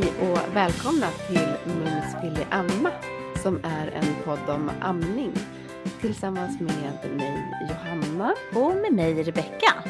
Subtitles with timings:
[0.00, 2.90] Hej och välkomna till Mums Filly Amma
[3.42, 5.32] som är en podd om amning
[6.00, 9.84] tillsammans med mig Johanna och med mig Rebecka.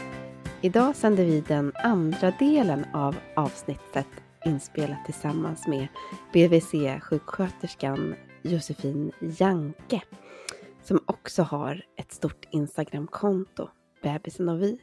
[0.60, 4.06] Idag sänder vi den andra delen av avsnittet
[4.46, 5.88] inspelat tillsammans med
[6.32, 10.02] BVC-sjuksköterskan Josefin Janke
[10.82, 13.68] som också har ett stort Instagramkonto,
[14.02, 14.78] Bebisen och vi.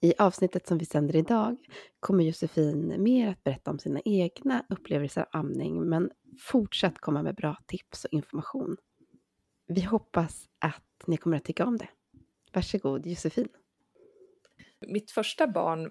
[0.00, 1.56] I avsnittet som vi sänder idag
[2.00, 7.34] kommer Josefin mer att berätta om sina egna upplevelser av amning men fortsatt komma med
[7.34, 8.76] bra tips och information.
[9.66, 11.88] Vi hoppas att ni kommer att tycka om det.
[12.52, 13.48] Varsågod Josefin.
[14.80, 15.90] Mitt första barn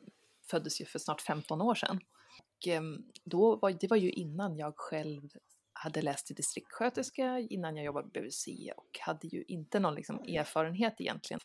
[0.50, 2.00] föddes ju för snart 15 år sedan.
[2.40, 5.30] Och ehm, då var, det var ju innan jag själv
[5.74, 10.20] hade läst till distriktssköterska, innan jag jobbade på BVC och hade ju inte någon liksom
[10.20, 11.40] erfarenhet egentligen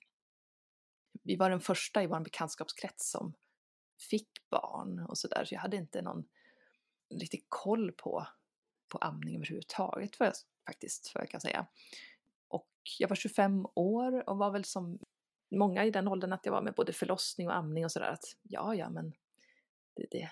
[1.23, 3.35] vi var den första i vår bekantskapskrets som
[4.11, 6.25] fick barn och sådär, så jag hade inte någon
[7.15, 8.27] riktig koll på,
[8.89, 10.33] på amning överhuvudtaget för,
[10.67, 11.67] faktiskt, för jag kan säga.
[12.49, 14.99] Och jag var 25 år och var väl som
[15.51, 18.37] många i den åldern att jag var med både förlossning och amning och sådär att
[18.43, 19.13] ja, ja, men
[19.95, 20.31] det, det,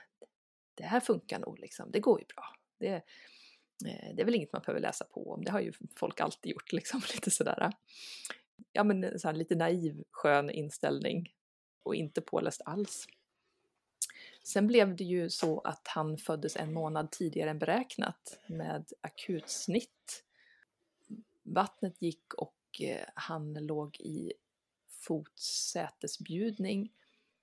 [0.75, 2.45] det här funkar nog liksom, det går ju bra.
[2.79, 2.95] Det,
[3.87, 6.53] eh, det är väl inget man behöver läsa på om, det har ju folk alltid
[6.53, 7.73] gjort liksom, lite sådär
[8.73, 11.35] ja men så här, lite naiv, skön inställning
[11.83, 13.07] och inte påläst alls.
[14.43, 20.25] Sen blev det ju så att han föddes en månad tidigare än beräknat med akutsnitt.
[21.43, 24.33] Vattnet gick och eh, han låg i
[24.89, 26.93] fotsätesbjudning.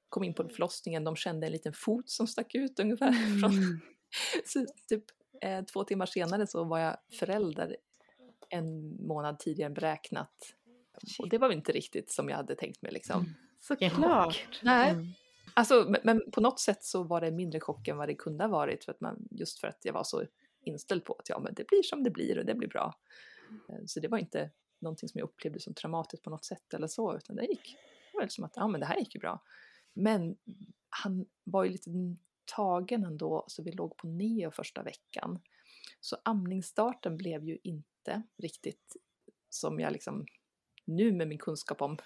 [0.10, 3.12] Kom in på förlossningen, de kände en liten fot som stack ut ungefär.
[3.48, 3.80] Mm.
[4.46, 5.04] Så typ
[5.42, 7.78] eh, två timmar senare så var jag förälder
[8.50, 10.54] en månad tidigare än beräknat
[11.20, 13.20] och det var inte riktigt som jag hade tänkt mig liksom.
[13.20, 13.34] Mm.
[13.60, 14.48] Såklart.
[14.64, 14.92] Nej.
[14.92, 15.08] Mm.
[15.54, 18.44] Alltså, men, men, på något sätt så var det mindre chock än vad det kunde
[18.44, 20.24] ha varit för att man, just för att jag var så
[20.62, 22.94] inställd på att ja, men det blir som det blir och det blir bra.
[23.70, 26.88] Eh, så det var inte någonting som jag upplevde som traumatiskt på något sätt eller
[26.88, 27.78] så, utan det gick,
[28.12, 29.44] det var som att ja, men det här gick ju bra.
[29.94, 30.36] Men
[30.90, 31.90] han var ju lite
[32.56, 35.40] tagen ändå, så vi låg på neo första veckan.
[36.02, 38.96] Så amningsstarten blev ju inte riktigt
[39.50, 40.26] som jag liksom
[40.88, 41.98] nu med min kunskap om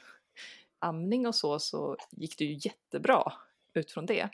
[0.79, 3.33] amning och så, så gick det ju jättebra
[3.73, 4.29] utifrån det.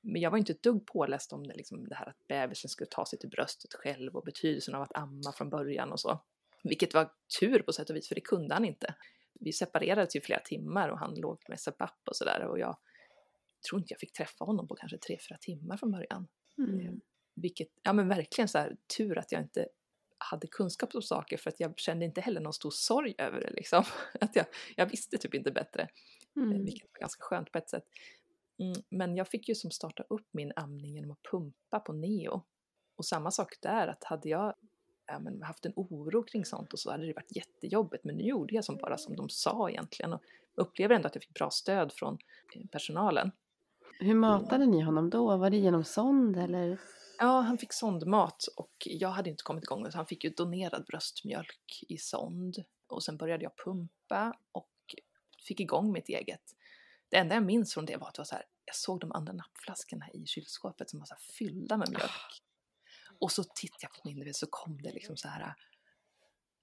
[0.00, 2.90] Men jag var inte ett dugg påläst om det, liksom det här att bebisen skulle
[2.90, 6.22] ta sig till bröstet själv och betydelsen av att amma från början och så.
[6.64, 8.94] Vilket var tur på sätt och vis, för det kunde han inte.
[9.40, 12.76] Vi separerades ju flera timmar och han låg med CPAP och sådär och jag
[13.68, 16.26] tror inte jag fick träffa honom på kanske tre, fyra timmar från början.
[16.58, 17.00] Mm.
[17.34, 19.68] Vilket, ja men verkligen så här tur att jag inte
[20.30, 23.50] hade kunskap om saker för att jag kände inte heller någon stor sorg över det
[23.50, 23.84] liksom.
[24.20, 24.46] Att jag,
[24.76, 25.82] jag visste typ inte bättre,
[26.36, 26.64] eh, mm.
[26.64, 27.84] vilket var ganska skönt på ett sätt.
[28.58, 32.42] Mm, men jag fick ju som starta upp min amning genom att pumpa på neo.
[32.96, 34.54] Och samma sak där, att hade jag
[35.06, 38.04] ja, men, haft en oro kring sånt och så hade det varit jättejobbigt.
[38.04, 40.22] Men nu gjorde jag som bara som de sa egentligen och
[40.54, 42.18] upplever ändå att jag fick bra stöd från
[42.54, 43.30] eh, personalen.
[44.00, 45.36] Hur matade ni honom då?
[45.36, 46.80] Var det genom sond eller?
[47.18, 50.84] Ja, han fick sondmat och jag hade inte kommit igång så han fick ju donerad
[50.86, 52.64] bröstmjölk i sond.
[52.86, 54.94] Och sen började jag pumpa och
[55.46, 56.42] fick igång mitt eget.
[57.08, 59.12] Det enda jag minns från det var att det var så här, jag såg de
[59.12, 62.42] andra nappflaskorna i kylskåpet som var så fyllda med mjölk.
[63.18, 65.54] Och så tittade jag på min, så kom det liksom så här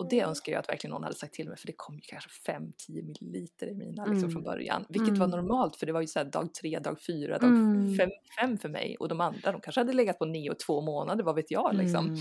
[0.01, 2.01] och det önskar jag att verkligen någon hade sagt till mig för det kom ju
[2.01, 4.31] kanske 5-10 milliliter i mina liksom, mm.
[4.31, 4.85] från början.
[4.89, 5.19] Vilket mm.
[5.19, 7.49] var normalt för det var ju så dag 3, dag 4, dag
[7.97, 8.09] 5
[8.43, 8.57] mm.
[8.57, 11.35] för mig och de andra de kanske hade legat på 9 och 2 månader, vad
[11.35, 12.17] vet jag liksom.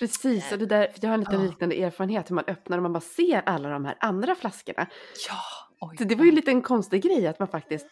[0.00, 0.08] Mm.
[0.08, 2.92] Precis, och det där, jag har en liten liknande erfarenhet hur man öppnar och man
[2.92, 4.86] bara ser alla de här andra flaskorna.
[5.28, 5.68] Ja!
[5.80, 7.86] Oj, det var ju lite en konstig grej att man faktiskt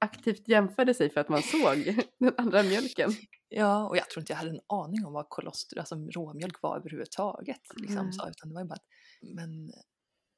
[0.00, 3.10] aktivt jämförde sig för att man såg den andra mjölken.
[3.48, 6.76] Ja, och jag tror inte jag hade en aning om vad kolostrum, alltså råmjölk var
[6.76, 7.60] överhuvudtaget.
[7.76, 8.86] Liksom, så, utan det var ju bara att,
[9.34, 9.72] men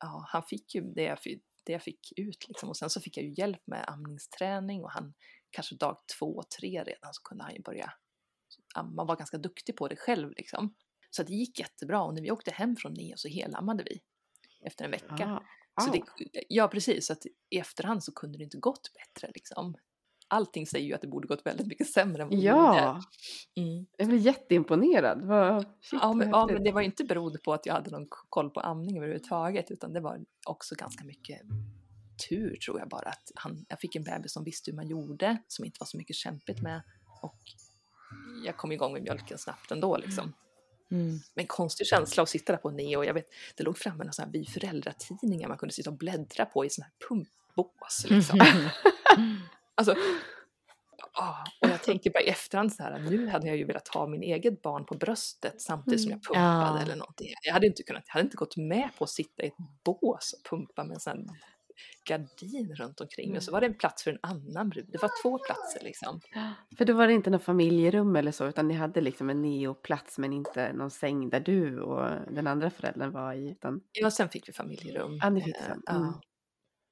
[0.01, 1.19] ja, han fick ju det jag,
[1.65, 2.69] det jag fick ut liksom.
[2.69, 5.15] Och sen så fick jag ju hjälp med amningsträning och han
[5.51, 7.93] kanske dag två, tre redan så kunde han ju börja
[8.75, 10.75] amma, var ganska duktig på det själv liksom.
[11.11, 14.01] Så det gick jättebra och när vi åkte hem från Neo så helammade vi
[14.65, 15.43] efter en vecka.
[15.75, 15.81] Ah.
[15.81, 16.03] Så det,
[16.49, 19.77] ja precis, så att i efterhand så kunde det inte gått bättre liksom
[20.29, 23.01] allting säger ju att det borde gått väldigt mycket sämre än vad Ja,
[23.57, 23.87] mm.
[23.97, 25.23] jag blir jätteimponerad.
[25.23, 28.07] Vad, shit, ja, men, ja, men det var inte beroende på att jag hade någon
[28.11, 31.41] koll på amning överhuvudtaget utan det var också ganska mycket
[32.29, 35.39] tur tror jag bara att han, jag fick en bebis som visste hur man gjorde,
[35.49, 36.83] som inte var så mycket kämpigt med
[37.23, 37.39] och
[38.45, 40.33] jag kom igång med mjölken snabbt ändå liksom.
[40.91, 41.19] Mm.
[41.35, 43.05] Men konstig känsla att sitta där på Neo.
[43.05, 43.27] Jag vet,
[43.57, 46.71] det låg framme några sådana här Vi föräldratidningar man kunde sitta och bläddra på i
[46.71, 48.07] sådana här pumpbås.
[48.09, 48.41] Liksom.
[49.75, 49.95] Alltså,
[51.13, 54.07] Ah, och jag tänker bara i efterhand så här, nu hade jag ju velat ha
[54.07, 56.83] min eget barn på bröstet samtidigt som jag pumpade Ja.
[56.83, 57.29] eller någonting.
[57.43, 59.55] Jag hade inte kunnat, jag hade inte gått med på att sitta i ett
[59.85, 61.39] bås och pumpa med en sån här
[62.05, 63.37] gardin runt omkring mig.
[63.37, 64.87] Och så var det en plats för en annan brud.
[64.89, 66.21] Det var två platser liksom.
[66.79, 70.19] För då var det inte något familjerum eller så, utan ni hade liksom en neoplats
[70.19, 73.51] men inte någon säng där du och den andra föräldern var i.
[73.51, 73.81] Utan...
[73.93, 75.19] Ja, sen fick vi familjerum.
[75.23, 75.83] Ja, ni fick Eh, sen.
[75.87, 75.97] ja.
[75.97, 76.13] Mm.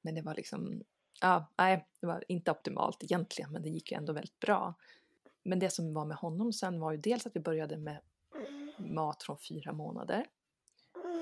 [0.01, 0.81] Men det var liksom,
[1.21, 4.73] ja, nej, det var inte optimalt egentligen, men det gick ju ändå väldigt bra.
[5.43, 7.99] Men det som var med honom sen var ju dels att vi började med
[8.77, 10.25] mat från fyra månader.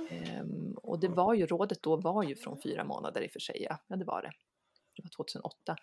[0.10, 3.40] Ehm, och det var ju, rådet då var ju från fyra månader i och för
[3.40, 4.32] sig, ja, ja det var det.
[4.96, 5.76] Det var 2008.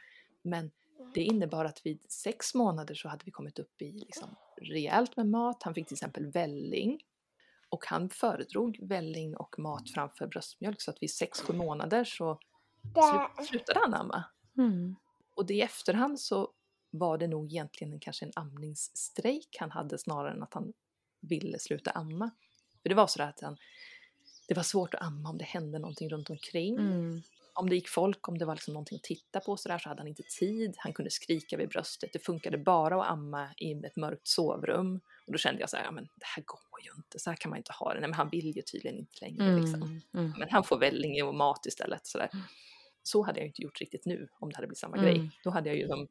[0.43, 0.71] Men
[1.15, 5.27] det innebar att vid sex månader så hade vi kommit upp i liksom rejält med
[5.27, 5.63] mat.
[5.63, 7.01] Han fick till exempel välling.
[7.69, 12.39] Och han föredrog välling och mat framför bröstmjölk så att vid sex, sju månader så
[12.95, 14.25] slu- slutade han amma.
[14.59, 14.97] Mm.
[15.35, 16.51] Och det i efterhand så
[16.91, 20.73] var det nog egentligen en, kanske en amningsstrejk han hade snarare än att han
[21.21, 22.31] ville sluta amma.
[22.83, 23.57] För det var så att han,
[24.49, 26.77] det var svårt att amma om det hände någonting runt omkring.
[26.79, 27.23] Mm.
[27.55, 29.89] Om det gick folk, om det var liksom någonting att titta på så, där, så
[29.89, 30.75] hade han inte tid.
[30.79, 32.13] Han kunde skrika vid bröstet.
[32.13, 35.01] Det funkade bara att amma i ett mörkt sovrum.
[35.27, 37.37] Och då kände jag så här, ja men det här går ju inte, så här
[37.37, 38.01] kan man inte ha det.
[38.01, 39.83] Nej men han vill ju tydligen inte längre liksom.
[39.83, 40.01] Mm.
[40.15, 40.33] Mm.
[40.39, 42.07] Men han får välling och mat istället.
[42.07, 42.31] Så, där.
[43.03, 45.15] så hade jag inte gjort riktigt nu om det hade blivit samma Mm.
[45.15, 45.31] grej.
[45.45, 46.09] Då hade jag ju som,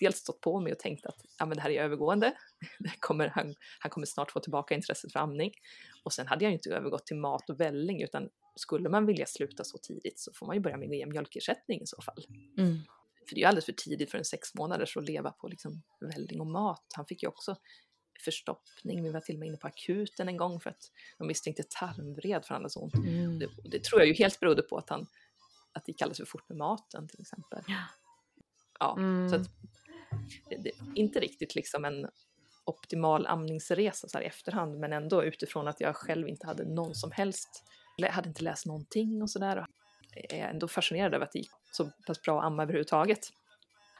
[0.00, 2.32] dels stått på mig och tänkt att ja, men det här är övergående.
[2.78, 5.52] Det kommer, han, han kommer snart få tillbaka intresset för amning.
[6.04, 9.64] Och sen hade jag inte övergått till mat och välling utan skulle man vilja sluta
[9.64, 12.24] så tidigt så får man ju börja med ge mjölkersättning i så fall.
[12.58, 12.78] Mm.
[13.28, 15.82] För det är ju alldeles för tidigt för en sex månaders att leva på liksom
[16.00, 16.84] välling och mat.
[16.96, 17.56] Han fick ju också
[18.24, 19.02] förstoppning.
[19.02, 22.44] Vi var till och med inne på akuten en gång för att de misstänkte tarmvred
[22.44, 22.94] för han hade så ont.
[22.94, 23.38] Mm.
[23.38, 25.06] Det, det tror jag ju helt berodde på att han
[25.72, 27.64] att det gick alldeles för fort med maten till exempel.
[28.78, 28.96] Ja.
[28.98, 29.28] Mm.
[29.28, 29.50] så att det,
[30.94, 32.08] inte riktigt liksom en
[32.64, 36.94] optimal amningsresa så här i efterhand men ändå utifrån att jag själv inte hade någon
[36.94, 37.64] som helst,
[38.10, 39.66] hade inte läst någonting och sådär.
[40.14, 43.28] Jag är ändå fascinerad över att det gick så pass bra att amma överhuvudtaget.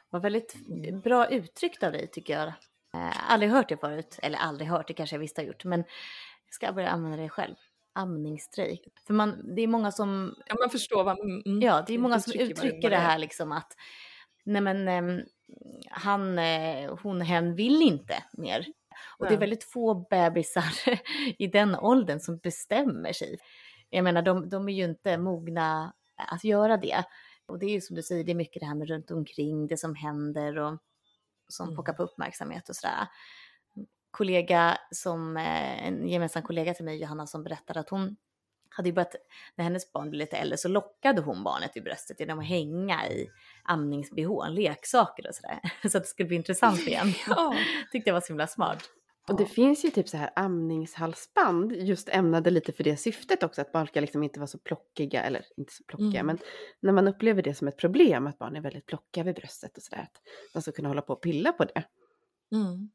[0.09, 0.55] var väldigt
[1.03, 2.47] bra uttryckt av dig tycker jag.
[2.93, 5.79] Eh, aldrig hört det förut, eller aldrig hört, det kanske jag visst har gjort, men
[6.45, 7.55] jag ska börja använda det själv.
[7.93, 8.87] Amningsstrejk.
[9.07, 11.19] För man, det är många som, Ja, man förstår vad...
[11.19, 11.61] Mm, mm.
[11.61, 12.99] ja, det är många som uttrycker det är.
[12.99, 13.75] här liksom att,
[14.43, 15.21] nej men ehm,
[15.89, 18.65] han, eh, hon, hen vill inte mer.
[19.17, 20.63] Och det är väldigt få bebisar
[21.37, 23.37] i den åldern som bestämmer sig.
[23.89, 27.03] Jag menar, de, de är ju inte mogna att göra det.
[27.45, 29.67] Och det är ju som du säger, det är mycket det här med runt omkring,
[29.67, 30.77] det som händer och
[31.47, 31.75] som Mm.
[31.75, 33.07] pockar på uppmärksamhet och sådär.
[34.11, 38.15] Kollega som, eh, en gemensam kollega till mig, Johanna, som berättade att hon
[38.71, 39.15] hade ju börjat,
[39.55, 43.07] när hennes barn blev lite äldre så lockade hon barnet vid bröstet genom att hänga
[43.07, 43.29] i
[43.63, 44.09] amnings
[44.49, 45.59] leksaker och sådär.
[45.89, 47.13] Så att det skulle bli intressant igen.
[47.27, 47.55] Ja.
[47.91, 48.83] Tyckte jag var så himla smart.
[49.27, 53.61] Och det finns ju typ så här amningshalsband just ämnade lite för det syftet också,
[53.61, 56.25] att barn ska liksom inte vara så plockiga, eller inte så plockiga, Mm.
[56.25, 56.37] men
[56.79, 59.83] när man upplever det som ett problem, att barn är väldigt plockiga vid bröstet och
[59.83, 60.21] sådär, att
[60.53, 61.83] man ska kunna hålla på och pilla på det.
[62.51, 62.89] Mm.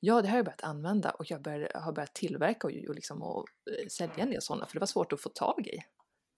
[0.00, 3.22] Ja, det har jag börjat använda och jag bör, har börjat tillverka och, och, liksom,
[3.22, 3.46] och
[3.80, 5.76] eh, sälja en del sådana för det var svårt att få tag i.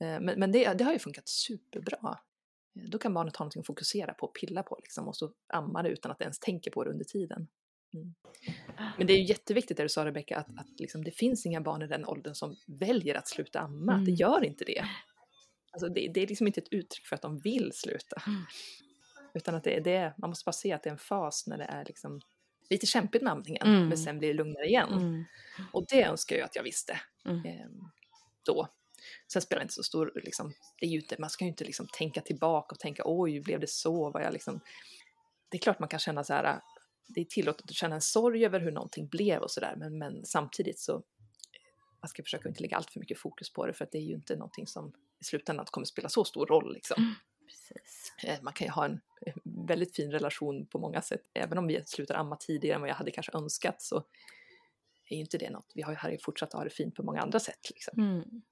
[0.04, 2.18] Eh, Men, men det, det har ju funkat superbra.
[2.80, 5.32] Eh, Då kan barnet ha någonting att fokusera på och pilla på liksom, och så
[5.52, 7.48] amma det utan att det ens tänker på det under tiden.
[7.94, 8.14] Mm.
[8.98, 11.60] Men det är ju jätteviktigt det du sa Rebecka, att, att liksom, det finns inga
[11.60, 13.92] barn i den åldern som väljer att sluta amma.
[13.92, 14.14] Det Mm.
[14.14, 14.84] gör inte det.
[15.72, 18.22] Alltså, det, det är liksom inte ett uttryck för att de vill sluta.
[18.26, 18.42] Mm.
[19.34, 21.58] Utan att det är det, man måste bara se att det är en fas när
[21.58, 22.20] det är liksom
[22.72, 23.88] lite kämpigt med amningen, Mm.
[23.88, 24.92] men sen blir det lugnare igen.
[24.92, 25.24] Mm.
[25.72, 27.44] Och det önskar jag att jag visste Mm.
[27.46, 27.80] ehm,
[28.46, 28.68] då.
[29.32, 31.64] Sen spelar det inte så stor, liksom, det är ju inte, man ska ju inte
[31.64, 34.10] liksom tänka tillbaka och tänka oj, blev det så?
[34.10, 34.60] Var jag liksom...
[35.48, 36.60] Det är klart man kan känna så här,
[37.08, 40.24] det är tillåtet att känna en sorg över hur någonting blev och sådär, men, men
[40.26, 40.92] samtidigt så
[42.02, 44.02] man ska försöka inte lägga allt för mycket fokus på det för att det är
[44.02, 47.14] ju inte någonting som i slutändan kommer spela så stor roll liksom.
[47.52, 48.12] Precis.
[48.24, 51.22] Eh, Man kan ju ha en eh, väldigt fin relation på många sätt.
[51.34, 53.96] Även om vi slutar amma tidigare än vad jag hade kanske önskat så
[55.10, 55.72] är ju inte det något.
[55.74, 57.70] Vi har ju här fortsatt att ha det fint på många andra sätt.
[57.70, 58.00] Liksom.
[58.02, 58.42] Mm.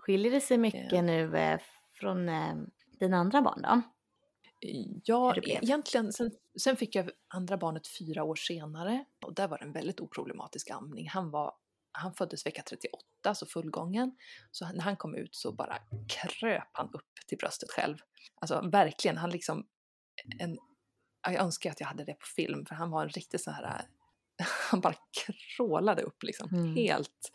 [0.00, 1.02] Skiljer det sig mycket Ja.
[1.02, 1.60] nu eh,
[1.94, 2.54] från eh,
[3.00, 3.82] dina andra barn då?
[5.04, 6.12] Ja, egentligen.
[6.12, 10.00] Sen, sen fick jag andra barnet fyra år senare och där var det en väldigt
[10.00, 11.08] oproblematisk amning.
[11.08, 11.52] Han, var,
[11.92, 14.16] han föddes vecka 38, så fullgången.
[14.50, 17.98] Så när han kom ut så bara kröp han upp till bröstet själv.
[18.40, 19.66] Alltså verkligen, han liksom
[20.38, 20.58] en,
[21.22, 23.50] ja, jag önskar att jag hade det på film för han var en riktig så
[23.50, 23.82] här
[24.70, 24.94] han bara
[25.56, 26.76] krålade upp liksom Mm.
[26.76, 27.32] helt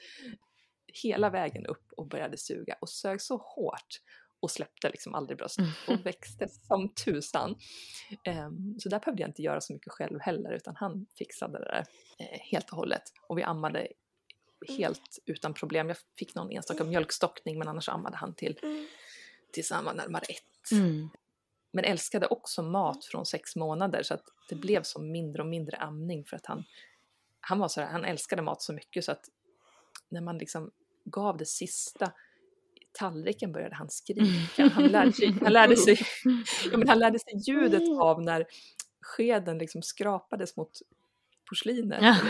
[1.03, 4.01] hela vägen upp och började suga och sög så hårt
[4.39, 5.71] och släppte liksom aldrig bröst Mm.
[5.87, 7.55] och växte som tusan.
[8.23, 11.65] Ehm, så där behövde jag inte göra så mycket själv heller utan han fixade det
[11.65, 11.85] där
[12.19, 13.03] eh, helt och hållet.
[13.27, 13.87] Och vi ammade
[14.67, 15.87] helt utan problem.
[15.87, 18.59] Jag fick någon enstaka mjölkstockning men annars ammade han till
[19.53, 20.71] tills han var närmare ett.
[20.71, 21.09] Mm.
[21.71, 25.77] Men älskade också mat från sex månader så att det blev som mindre och mindre
[25.77, 26.63] amning för att han,
[27.39, 29.25] han var så han älskade mat så mycket så att
[30.09, 30.71] när man liksom
[31.05, 32.11] gav det sista
[32.91, 34.69] tallriken började han skrika.
[34.69, 35.97] Han lärde sig, han lärde sig,
[36.71, 38.45] ja, men han lärde sig ljudet av när
[39.01, 40.71] skeden liksom skrapades mot
[41.49, 42.01] porslinet.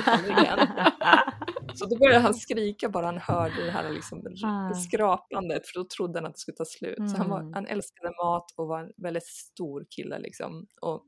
[1.75, 4.73] Så då började han skrika bara han hörde det här liksom Ah.
[4.73, 6.97] skrapandet för då trodde han att det skulle ta slut.
[7.11, 7.53] Så han, var, Mm.
[7.53, 10.67] han älskade mat och var en väldigt stor kille liksom.
[10.81, 11.03] Och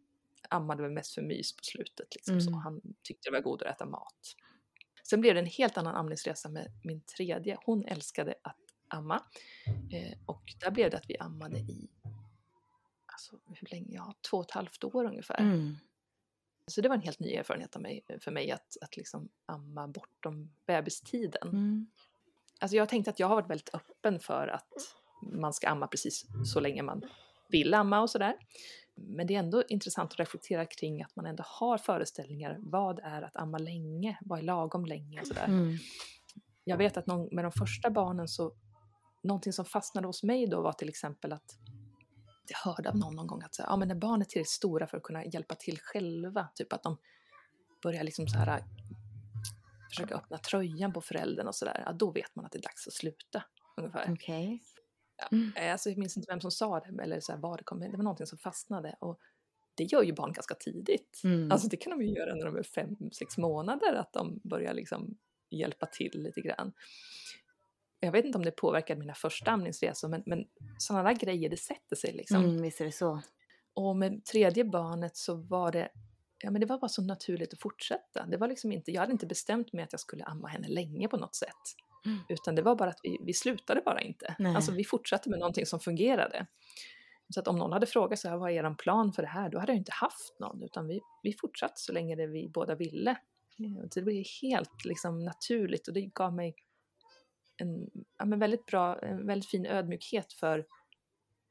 [0.49, 2.15] ammade väl mest för mys på slutet.
[2.15, 2.59] Liksom, så Mm.
[2.59, 4.35] han tyckte det var godare att äta mat.
[5.09, 7.57] Sen blev det en helt annan amningsresa med min tredje.
[7.65, 8.55] Hon älskade att
[8.87, 9.23] amma.
[9.91, 11.89] Eh, och där blev det att vi ammade i
[13.05, 13.87] alltså, hur länge?
[13.95, 15.37] Ja, två och ett halvt år ungefär.
[15.41, 15.75] Mm.
[16.69, 20.51] Så det var en helt ny erfarenhet mig, för mig att, att liksom amma bortom
[20.65, 21.49] bebistiden.
[21.49, 21.87] Mm.
[22.59, 24.73] Alltså jag tänkte att jag har varit väldigt öppen för att
[25.21, 27.03] man ska amma precis så länge man
[27.49, 28.35] vill amma och sådär.
[28.95, 32.57] Men det är ändå intressant att reflektera kring att man ändå har föreställningar.
[32.59, 34.17] Vad är att amma länge?
[34.21, 35.21] Vad är lagom länge?
[35.21, 35.45] Och sådär.
[35.45, 35.77] Mm.
[36.63, 38.53] Jag vet att någon, med de första barnen så,
[39.23, 41.57] någonting som fastnade hos mig då var till exempel att
[42.51, 44.87] jag hörde av någon någon gång att så ja, men när barn är tillräckligt stora
[44.87, 46.97] för att kunna hjälpa till själva, typ att de
[47.83, 48.63] börjar liksom så här
[49.89, 52.87] försöka öppna tröjan på föräldern och sådär, ja, då vet man att det är dags
[52.87, 53.43] att sluta.
[53.77, 54.13] Ungefär.
[54.13, 54.63] Okej.
[55.55, 57.79] Eh, Alltså, jag minns inte vem som sa det eller så här, vad det kom,
[57.79, 58.95] det var någonting som fastnade.
[58.99, 59.19] Och
[59.75, 61.21] det gör ju barn ganska tidigt.
[61.23, 61.51] Mm.
[61.51, 64.73] Alltså det kan de ju göra när de är fem, sex månader, att de börjar
[64.73, 65.17] liksom
[65.49, 66.73] hjälpa till lite grann.
[67.99, 70.45] Jag vet inte om det påverkade mina första amningsresor, men, men
[70.77, 72.43] sådana där grejer, det sätter sig liksom.
[72.43, 73.21] Mm, visst är det så.
[73.73, 75.89] Och med tredje barnet så var det,
[76.43, 78.25] ja men det var bara så naturligt att fortsätta.
[78.25, 81.07] Det var liksom inte, jag hade inte bestämt mig att jag skulle amma henne länge
[81.07, 81.75] på något sätt.
[82.05, 82.19] Mm.
[82.29, 84.35] Utan det var bara att vi, vi slutade bara inte.
[84.39, 84.55] Nej.
[84.55, 86.47] Alltså vi fortsatte med någonting som fungerade.
[87.33, 89.49] Så att om någon hade frågat så här, vad är er plan för det här?
[89.49, 92.75] Då hade jag inte haft någon, utan vi, vi fortsatte så länge det vi båda
[92.75, 93.11] ville.
[93.11, 96.55] Eh, Så det blev helt liksom naturligt och det gav mig
[97.61, 100.65] en ja, men väldigt bra, en väldigt fin ödmjukhet för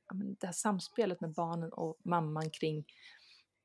[0.08, 2.84] ja, men det här samspelet med barnen och mamman kring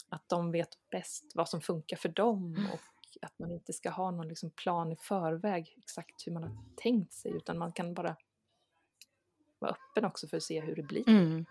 [0.10, 2.72] att de vet bäst vad som funkar för dem Mm.
[2.72, 2.80] och
[3.22, 7.14] att man inte ska ha någon liksom plan i förväg exakt hur man har tänkt
[7.14, 8.16] sig utan man kan bara
[9.60, 11.10] vara öppen också för att se hur det blir.
[11.10, 11.46] Mm.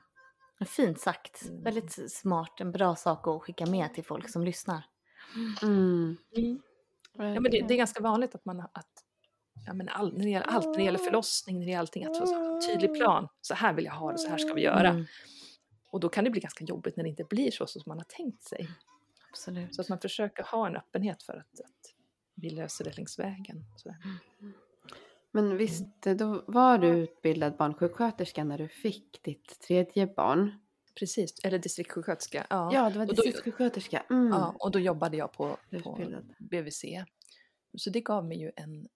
[0.66, 1.48] Fint sagt.
[1.48, 1.62] Mm.
[1.62, 2.60] Väldigt smart.
[2.60, 4.84] En bra sak att skicka med till folk som lyssnar.
[5.62, 6.16] Mm.
[7.12, 9.01] Ja, men det, det är ganska vanligt att man att
[9.66, 12.04] ja, men all, när det gäller allt, när det gäller förlossning, när det gäller allting,
[12.04, 13.28] att här en tydlig plan.
[13.40, 14.88] Så här vill jag ha det, så här ska vi göra.
[14.88, 15.04] Mm,
[15.90, 18.04] Och då kan det bli ganska jobbigt när det inte blir så som man har
[18.04, 18.68] tänkt sig.
[19.30, 19.74] absolut.
[19.74, 21.94] Så att man försöker ha en öppenhet för att, att
[22.34, 23.64] vi löser det längs vägen.
[23.76, 23.96] Sådär.
[25.30, 30.58] Men visst, då var du utbildad barnsjuksköterska när du fick ditt tredje barn?
[30.94, 32.46] Precis, eller distriktssjuksköterska.
[32.50, 32.70] Ja.
[32.72, 34.04] Ja, du var distriktssjuksköterska.
[34.10, 34.28] Mm.
[34.28, 35.98] ja, och då jobbade jag på, på.
[36.38, 36.84] BVC.
[37.78, 38.88] Så det gav mig ju en...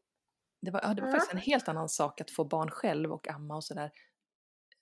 [0.66, 3.28] Det var, ja, det var faktiskt en helt annan sak att få barn själv och
[3.28, 3.92] amma och sådär.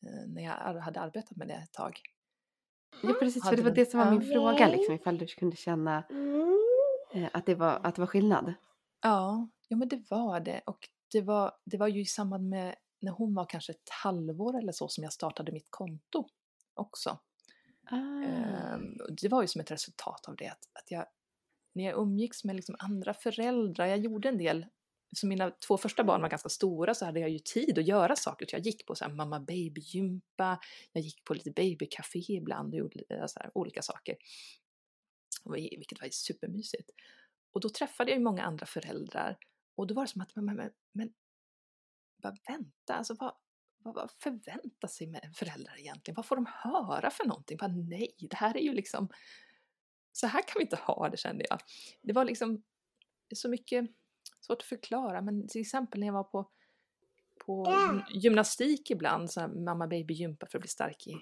[0.07, 2.00] eh, När jag hade arbetat med det ett tag.
[3.03, 3.49] Ja, precis.
[3.49, 4.12] För det var det som var ja.
[4.12, 6.05] min fråga, liksom, ifall du kunde känna
[7.14, 8.55] eh, att, det var, att det var skillnad.
[9.03, 10.61] Ja, ja men det var det.
[10.67, 14.59] Och det var, det var ju i samband med när hon var kanske ett halvår
[14.59, 16.29] eller så som jag startade mitt konto
[16.75, 17.19] också.
[17.91, 17.97] Ah.
[17.97, 21.07] Ehm, det var ju som ett resultat av det att, att jag,
[21.73, 24.67] när jag umgicks med liksom andra föräldrar, jag gjorde en del,
[25.14, 28.16] Eftersom mina två första barn var ganska stora så hade jag ju tid att göra
[28.16, 28.47] saker.
[28.47, 30.61] Så jag gick på så här mamma baby-gympa,
[30.92, 34.16] jag gick på lite babycafé ibland och gjorde så här olika saker.
[35.50, 36.90] Vilket var supermysigt.
[37.52, 39.38] Och då träffade jag ju många andra föräldrar
[39.76, 41.12] och då var det som att, men, men, men, men
[42.23, 43.35] bara vänta, alltså vad,
[43.78, 46.14] vad, vad förväntar sig med föräldrar egentligen?
[46.14, 47.56] Vad får de höra för någonting?
[47.56, 49.09] Bara, nej, det här är ju liksom,
[50.12, 51.61] så här kan vi inte ha det kände jag.
[52.02, 52.62] Det var liksom
[53.35, 53.90] så mycket,
[54.47, 56.51] svårt att förklara, men till exempel när jag var på,
[57.47, 57.67] på
[58.15, 61.15] gymnastik ibland, så mamma baby gympa för att bli stark i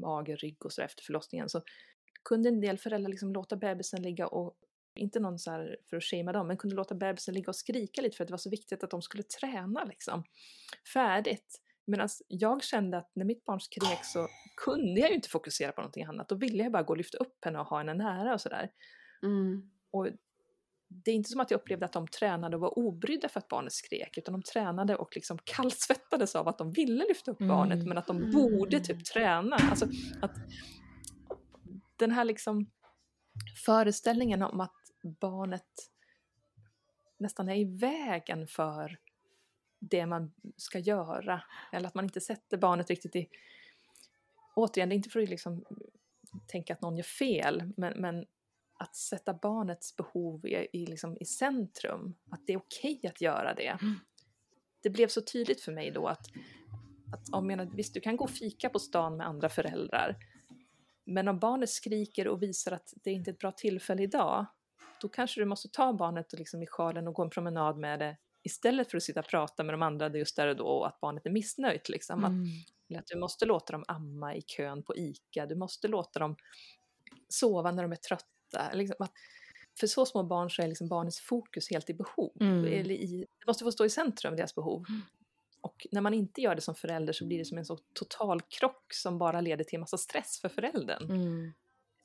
[0.00, 1.62] mage, rygg och så efter förlossningen, så
[2.24, 4.56] kunde en del föräldrar liksom låta bebisen ligga och
[4.96, 8.02] inte någon så här för att shamea dem, men kunde låta bebisen ligga och skrika
[8.02, 10.24] lite för att det var så viktigt att de skulle träna liksom.
[10.92, 11.62] Färdigt.
[11.86, 15.80] Medan jag kände att när mitt barn skrek så kunde jag ju inte fokusera på
[15.80, 16.28] någonting annat.
[16.28, 18.70] Då ville jag bara gå och lyfta upp henne och ha henne nära och sådär.
[19.22, 19.70] Mm.
[19.90, 20.08] Och
[20.88, 23.48] det är inte som att jag upplevde att de tränade och var obrydda för att
[23.48, 27.76] barnet skrek, utan de tränade och liksom kallsvettades av att de ville lyfta upp barnet,
[27.76, 27.88] Mm.
[27.88, 29.56] men att de borde typ träna.
[29.56, 29.88] Alltså
[30.22, 30.36] att
[31.96, 32.70] den här liksom
[33.64, 34.76] föreställningen om att
[35.20, 35.66] barnet
[37.18, 38.98] nästan är i vägen för
[39.78, 43.28] det man ska göra, eller att man inte sätter barnet riktigt i...
[44.54, 45.64] Återigen, det är inte för att liksom
[46.46, 48.26] tänka att någon gör fel, men, men
[48.78, 53.54] att sätta barnets behov i, i, liksom, i centrum, att det är okej att göra
[53.54, 53.78] det.
[53.82, 53.94] Mm.
[54.82, 56.26] Det blev så tydligt för mig då att,
[57.12, 60.16] att jag menar, visst, du kan gå och fika på stan med andra föräldrar,
[61.04, 64.46] men om barnet skriker och visar att det inte är ett bra tillfälle idag,
[65.00, 67.98] då kanske du måste ta barnet och liksom i sjalen och gå en promenad med
[67.98, 70.86] det istället för att sitta och prata med de andra just där och då och
[70.86, 71.88] att barnet är missnöjt.
[71.88, 72.24] Liksom.
[72.24, 72.46] Att, Mm.
[72.88, 76.36] eller att du måste låta dem amma i kön på ICA, du måste låta dem
[77.28, 78.26] sova när de är trötta.
[78.72, 79.12] Liksom att,
[79.80, 82.32] för så små barn så är liksom barnets fokus helt i behov.
[82.40, 82.64] Mm.
[82.64, 84.84] Eller i, det måste få stå i centrum, deras behov.
[84.88, 85.00] Mm.
[85.60, 88.40] Och när man inte gör det som förälder så blir det som en så total
[88.40, 91.04] krock som bara leder till en massa stress för föräldern.
[91.10, 91.52] Mm.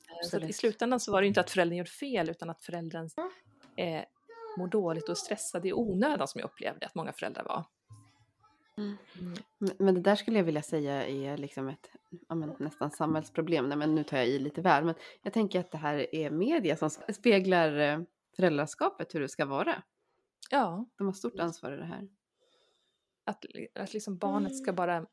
[0.08, 3.08] Eh, Så i slutändan så var det inte att föräldern gjorde fel utan att föräldern
[3.76, 4.02] eh,
[4.58, 7.64] mår dåligt och är stressad i onödan som jag upplevde att många föräldrar var.
[8.78, 8.96] Mm.
[9.20, 9.34] Mm.
[9.58, 11.90] Men- Men det där skulle jag vilja säga är liksom ett
[12.28, 13.68] ja, men nästan samhällsproblem.
[13.68, 14.84] Nej, men nu tar jag i lite väl.
[14.84, 18.00] Men jag tänker att det här är media som speglar eh,
[18.36, 19.82] föräldraskapet, hur det ska vara.
[20.50, 22.08] Ja, De har stort ansvar i det här.
[23.24, 25.06] att, att liksom barnet ska bara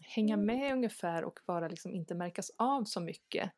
[0.00, 3.50] hänga med ungefär och bara liksom inte märkas av så mycket.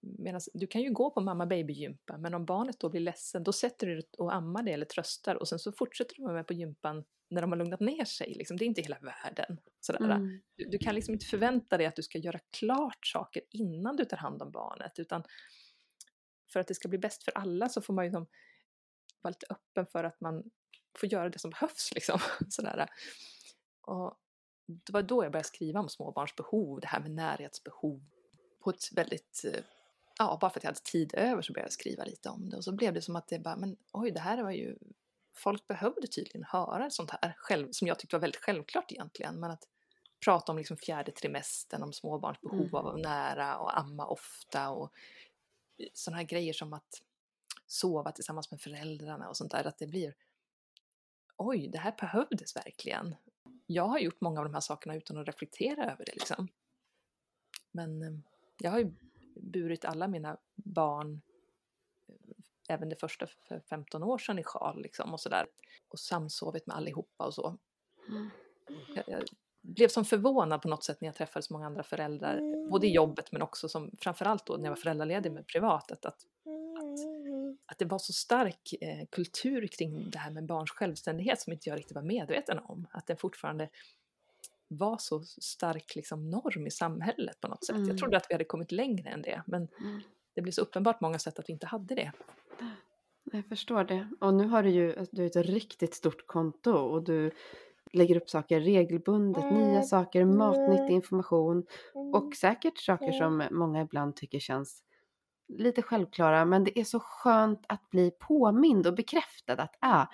[0.00, 3.52] Medan, du kan ju gå på mamma baby-gympa men om barnet då blir ledsen då
[3.52, 6.52] sätter du dig och ammar det eller tröstar och sen så fortsätter du med på
[6.52, 8.34] gympan när de har lugnat ner sig.
[8.34, 8.56] Liksom.
[8.56, 9.60] Det är inte hela världen.
[9.80, 10.00] Sådär.
[10.00, 10.40] Mm.
[10.56, 14.04] Du, du kan liksom inte förvänta dig att du ska göra klart saker innan du
[14.04, 15.22] tar hand om barnet utan
[16.52, 18.26] för att det ska bli bäst för alla så får man ju liksom
[19.20, 20.50] vara lite öppen för att man
[20.98, 21.90] får göra det som behövs.
[21.94, 22.18] Liksom.
[22.48, 22.88] Sådär.
[23.80, 24.18] Och
[24.66, 28.00] det var då jag började skriva om småbarns behov, det här med närhetsbehov.
[28.60, 29.64] På ett väldigt, eh,
[30.18, 32.56] ja, bara för att jag hade tid över så började jag skriva lite om det.
[32.56, 34.78] Och så blev det som att det bara, men oj, det här var ju,
[35.36, 39.40] folk behövde tydligen höra sånt här, själv, som jag tyckte var väldigt självklart egentligen.
[39.40, 39.68] Men att
[40.24, 42.74] prata om liksom fjärde trimestern, om småbarns behov Mm.
[42.74, 44.92] av att nära och amma ofta och
[45.92, 47.02] sådana här grejer som att
[47.66, 50.14] sova tillsammans med föräldrarna och sånt där, att det blir
[51.36, 53.14] oj, det här behövdes verkligen.
[53.66, 56.48] Jag har gjort många av de här sakerna utan att reflektera över det liksom.
[57.70, 58.12] Men eh,
[58.58, 58.92] jag har ju
[59.42, 61.20] burit alla mina barn,
[62.08, 65.46] eh, även det första för 15 år sedan i sjal liksom och sådär.
[65.88, 67.58] Och samsovit med allihopa och så.
[68.08, 68.30] Mm.
[68.94, 69.24] Jag, jag
[69.60, 72.90] blev som förvånad på något sätt när jag träffade så många andra föräldrar, både i
[72.90, 76.26] jobbet men också som, framförallt då när jag var föräldraledig med privatet, att,
[77.66, 81.68] att det var så stark eh, kultur kring det här med barns självständighet som inte
[81.68, 82.86] jag riktigt var medveten om.
[82.90, 83.68] Att den fortfarande
[84.68, 87.76] var så stark liksom, norm i samhället på något sätt.
[87.76, 87.88] Mm.
[87.88, 90.00] Jag trodde att vi hade kommit längre än det, men Mm.
[90.34, 92.12] det blev så uppenbart många sätt att vi inte hade det.
[93.32, 94.08] Jag förstår det.
[94.20, 97.30] Och nu har du ju du har ett riktigt stort konto och du
[97.92, 101.66] lägger upp saker regelbundet, nya saker, matnyttig information
[102.14, 104.82] och säkert saker som många ibland tycker känns
[105.48, 110.06] lite självklara men det är så skönt att bli påmind och bekräftad att ah,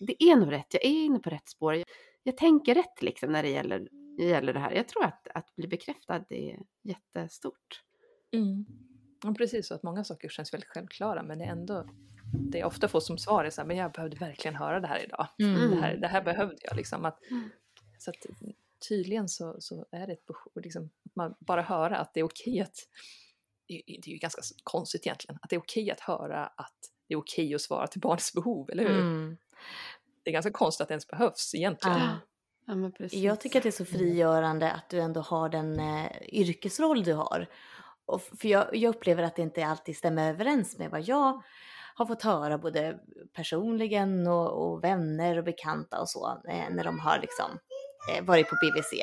[0.00, 1.84] det är nog rätt, jag är inne på rätt spår,
[2.28, 3.88] jag, tänker rätt liksom när det gäller,
[4.20, 4.72] gäller det här.
[4.72, 7.82] Jag tror att, att bli bekräftad är jättestort.
[8.32, 8.66] Mm.
[9.24, 11.88] Ja, precis, så att många saker känns väldigt självklara men det är ändå
[12.50, 14.86] det jag ofta får som svar är så här, men jag behövde verkligen höra det
[14.86, 15.26] här idag.
[15.38, 15.70] Mm.
[15.70, 17.04] Det, här, det här behövde jag liksom.
[17.04, 17.50] Att, Mm.
[17.98, 18.16] Så att
[18.88, 22.24] tydligen så, så är det ett behov, liksom, att man bara höra att det är
[22.24, 22.76] okej att,
[23.68, 27.18] det är ju- ganska konstigt egentligen, att det är okej att höra att det är
[27.18, 29.00] okej att svara till barnets behov, eller hur?
[29.00, 29.36] Mm.
[30.28, 31.98] Det är ganska konstigt att det ens behövs egentligen.
[31.98, 32.16] Ja.
[32.66, 33.18] Ja, men precis.
[33.18, 37.12] Jag tycker att det är så frigörande att du ändå har den eh, yrkesroll du
[37.14, 37.46] har.
[38.06, 41.42] Och för jag, jag upplever att det inte alltid stämmer överens med vad jag
[41.94, 42.98] har fått höra både
[43.36, 47.58] personligen och, och vänner och bekanta och så eh, när de har liksom
[48.12, 49.02] eh, varit på BVC.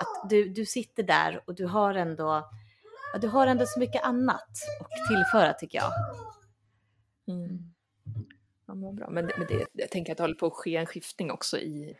[0.00, 2.50] Att du, du sitter där och du har ändå
[3.12, 4.50] ja, du har ändå så mycket annat
[4.80, 5.90] att tillföra tycker jag.
[7.28, 7.77] Mm.
[8.68, 9.10] Ja, men bra.
[9.10, 11.96] Men, men det, jag tänker att det håller på att ske en skiftning också i...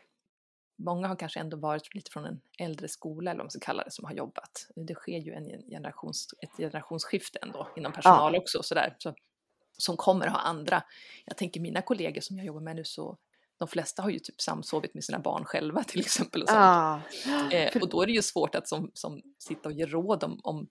[0.77, 3.83] Många har kanske ändå varit lite från en äldre skola, eller vad man ska kalla
[3.83, 4.67] det, som har jobbat.
[4.75, 9.13] Det sker ju en generations, ett generationsskifte ändå inom personal också, sådär, så,
[9.77, 10.83] som kommer ha andra.
[11.25, 13.17] Jag tänker mina kollegor som jag jobbar med nu, så
[13.57, 16.43] de flesta har ju typ samsovit med sina barn själva till exempel.
[16.43, 16.59] Och, sånt.
[16.59, 17.51] Ja.
[17.51, 20.39] eh, och då är det ju svårt att som, som sitta och ge råd om,
[20.43, 20.67] om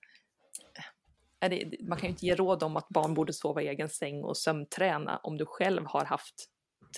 [1.41, 4.25] det, man kan ju inte ge råd om att barn borde sova i egen säng
[4.25, 6.35] och sömnträna om du själv har haft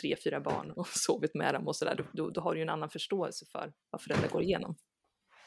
[0.01, 2.07] tre, fyra barn och sovit med dem och sådär.
[2.13, 4.75] Då, då har du ju en annan förståelse för vad föräldrar går igenom.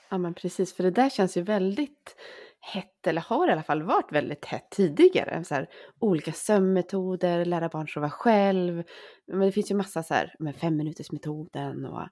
[0.10, 2.16] Ja men precis, för det där känns ju väldigt
[2.60, 5.44] hett, eller har i alla fall varit väldigt hett tidigare.
[5.44, 8.84] Så här, olika sömnmetoder, lära barn sova själv.
[9.28, 12.08] Men det finns ju massa så här med femminutersmetoden och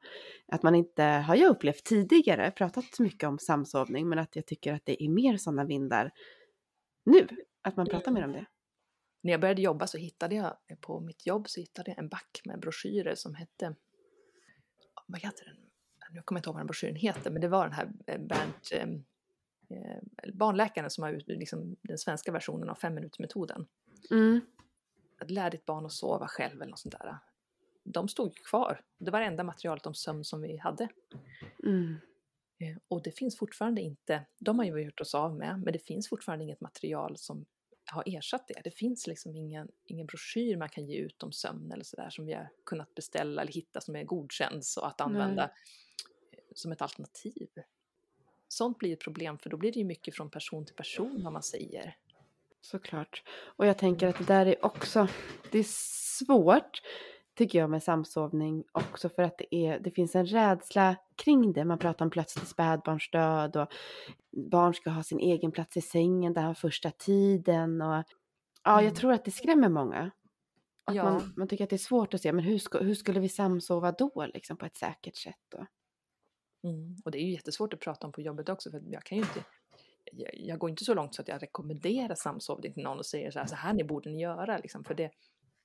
[0.52, 4.74] att man inte, har jag upplevt tidigare, pratat mycket om samsovning, men att jag tycker
[4.74, 6.12] att det är mer sådana vindar
[7.04, 7.28] nu,
[7.62, 8.46] att man pratar mer om det.
[9.22, 12.42] När jag började jobba så hittade jag på mitt jobb så hittade jag en back
[12.46, 13.76] med broschyrer som hette,
[15.08, 15.56] vad heter den?
[16.12, 18.20] Nu kommer jag inte ihåg vad den broschyren heter, men det var den här eh,
[18.20, 18.90] Bernt eh,
[19.78, 23.68] eh, barnläkaren som har liksom den svenska versionen av femminutersmetoden.
[24.12, 24.42] Mm.
[25.20, 27.18] Att lära ditt barn att sova själv eller något sånt där.
[27.84, 28.82] De stod kvar.
[28.98, 30.88] Det var det enda materialet om sömn som vi hade.
[31.64, 31.96] Mm.
[32.62, 35.80] Eh, och det finns fortfarande inte, de har ju gjort oss av med, men det
[35.80, 37.46] finns fortfarande inget material som
[37.86, 38.62] har ersatt det.
[38.64, 42.26] Det finns liksom ingen, ingen broschyr man kan ge ut om sömn eller sådär som
[42.26, 46.44] vi har kunnat beställa eller hitta som är godkänd så att använda Nej.
[46.56, 47.50] som ett alternativ.
[48.48, 51.34] Sånt blir ett problem för då blir det ju mycket från person till person vad
[51.34, 51.98] man säger.
[52.62, 53.24] Såklart.
[53.30, 55.08] Och jag tänker att det där är också,
[55.52, 56.82] det är svårt
[57.36, 61.66] tycker jag med samsovning också för att det, är, det finns en rädsla kring det.
[61.66, 63.68] Man pratar om plötslig spädbarnsdöd och
[64.52, 67.82] barn ska ha sin egen plats i sängen den första tiden.
[67.82, 68.04] Och,
[68.64, 68.86] ja, mm.
[68.86, 70.12] jag tror att det skrämmer många.
[70.86, 71.04] Att ja.
[71.04, 73.30] man, man tycker att det är svårt att se, men hur, ska, hur skulle vi
[73.30, 75.40] samsova då liksom på ett säkert sätt?
[75.52, 75.66] Då?
[76.70, 76.96] Mm.
[77.06, 79.24] Och det är ju jättesvårt att prata om på jobbet också för jag kan ju
[79.24, 79.44] inte
[80.12, 83.32] jag, jag går inte så långt så att jag rekommenderar samsovning till någon och säger
[83.32, 85.12] så här, så här ni borde ni göra liksom, för det,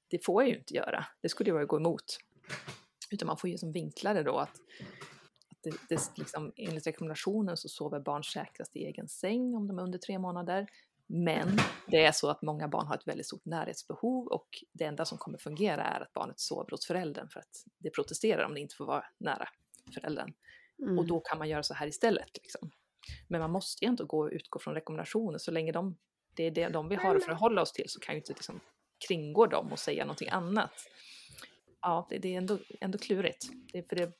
[0.09, 1.07] det får jag ju inte göra.
[1.23, 2.19] Det skulle jag ju gå emot.
[3.11, 4.51] Utan man får ju som det då att,
[5.51, 9.79] att det, det liksom, enligt rekommendationen så sover barn säkrast i egen säng om de
[9.79, 10.67] är under tre månader.
[11.09, 15.05] Men det är så att många barn har ett väldigt stort närhetsbehov och det enda
[15.05, 18.61] som kommer fungera är att barnet sover hos föräldern för att det protesterar om det
[18.61, 19.49] inte får vara nära
[19.95, 20.33] föräldern.
[20.83, 20.99] Mm.
[20.99, 22.31] Och då kan man göra så här istället.
[22.43, 22.71] Liksom.
[23.29, 25.97] Men man måste ju inte gå och utgå från rekommendationer så länge de,
[26.37, 28.61] det är det de vi har att förhålla oss till så kan ju inte liksom
[29.09, 30.73] kringgår dem och säga någonting annat.
[31.81, 33.47] Ja, det, det är ändå, ändå klurigt.
[33.73, 34.13] Det är för det,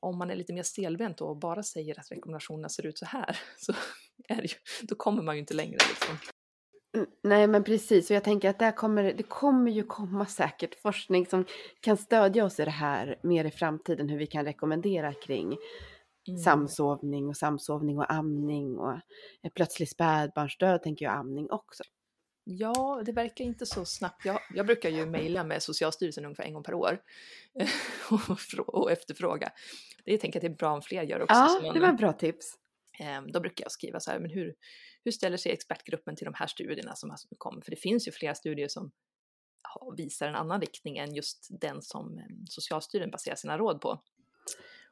[0.00, 3.38] om man är lite mer stelbent och bara säger att rekommendationerna ser ut så här,
[3.58, 3.72] så
[4.28, 5.78] är ju, då kommer man ju inte längre.
[5.90, 6.16] Liksom.
[6.96, 10.82] Mm, nej men precis, och jag tänker att där kommer, det kommer ju komma säkert
[10.82, 11.44] forskning som
[11.80, 15.56] kan stödja oss i det här mer i framtiden, hur vi kan rekommendera kring
[16.28, 16.38] mm.
[16.38, 18.98] samsovning och samsovning och amning och
[19.54, 21.82] plötslig spädbarnsdöd tänker jag amning också.
[22.58, 24.24] Ja, det verkar inte så snabbt.
[24.24, 27.02] Jag, jag brukar ju mejla med Socialstyrelsen ungefär en gång per år
[28.66, 29.52] och, efterfråga.
[30.04, 31.34] Det jag tänker att det är bra om fler gör också.
[31.34, 32.54] Ja, det var ett bra tips.
[33.00, 34.54] Eh, då brukar jag skriva så här, men hur,
[35.04, 37.60] hur ställer sig expertgruppen till de här studierna som kommer?
[37.60, 38.90] För det finns ju flera studier som
[39.96, 44.02] visar en annan riktning än just den som eh, Socialstyrelsen baserar sina råd på.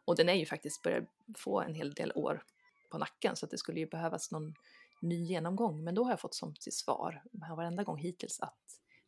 [0.05, 2.42] Och den är ju faktiskt börjar få en hel del år
[2.90, 4.55] på nacken så att det skulle ju behövas någon
[5.01, 5.85] ny genomgång.
[5.85, 7.23] Men då har jag fått som till svar
[7.57, 8.59] varenda gång hittills att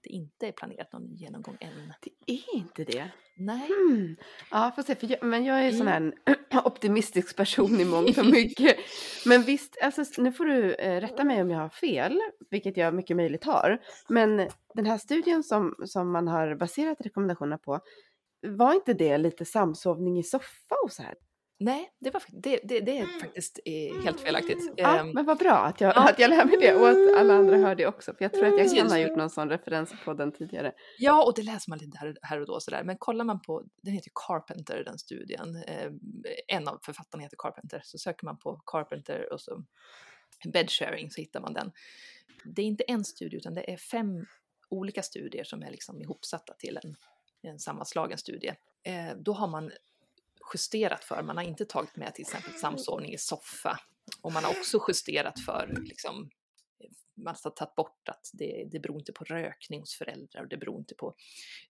[0.02, 1.92] det inte är planerat någon ny genomgång än.
[2.00, 3.10] Det är inte det?
[3.36, 3.68] Nej.
[3.68, 4.16] Hmm.
[4.50, 4.94] Ja, får se.
[4.94, 5.78] För jag, men jag är mm.
[5.78, 6.12] sån här
[6.66, 8.76] optimistisk person i mångt och mycket.
[9.26, 12.94] men visst, alltså, nu får du eh, rätta mig om jag har fel, vilket jag
[12.94, 13.80] mycket möjligt har.
[14.08, 17.80] Men den här studien som, som man har baserat rekommendationerna på,
[18.46, 21.14] var inte det lite samsovning i soffa och så här?
[21.62, 23.20] Nej, det, var, det, det, det är mm.
[23.20, 24.72] faktiskt eh, helt felaktigt.
[24.76, 26.08] Ja, ehm, men vad bra att jag, ja.
[26.08, 28.14] att jag lär mig det och att alla andra hör det också.
[28.14, 30.72] För jag tror att jag kan ha gjort någon sån referens på den tidigare.
[30.98, 32.84] Ja, och det läser man lite här, här och då sådär.
[32.84, 35.56] Men kollar man på, den heter Carpenter den studien.
[35.66, 35.92] Eh,
[36.46, 37.80] en av författarna heter Carpenter.
[37.84, 39.64] Så söker man på Carpenter och så
[40.52, 41.72] bedsharing så hittar man den.
[42.44, 44.26] Det är inte en studie utan det är fem
[44.70, 46.96] olika studier som är liksom ihopsatta till en,
[47.42, 48.54] en sammanslagen studie.
[48.82, 49.70] Eh, då har man
[50.54, 51.22] justerat för.
[51.22, 53.80] Man har inte tagit med till exempel samsovning i soffa
[54.22, 56.30] och man har också justerat för liksom,
[57.24, 60.56] man har tagit bort att det, det beror inte på rökning hos föräldrar och det
[60.56, 61.14] beror inte på...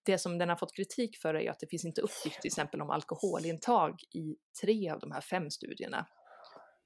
[0.02, 2.80] Det som den har fått kritik för är att det finns inte uppgift till exempel
[2.80, 6.06] om alkoholintag i tre av de här fem studierna.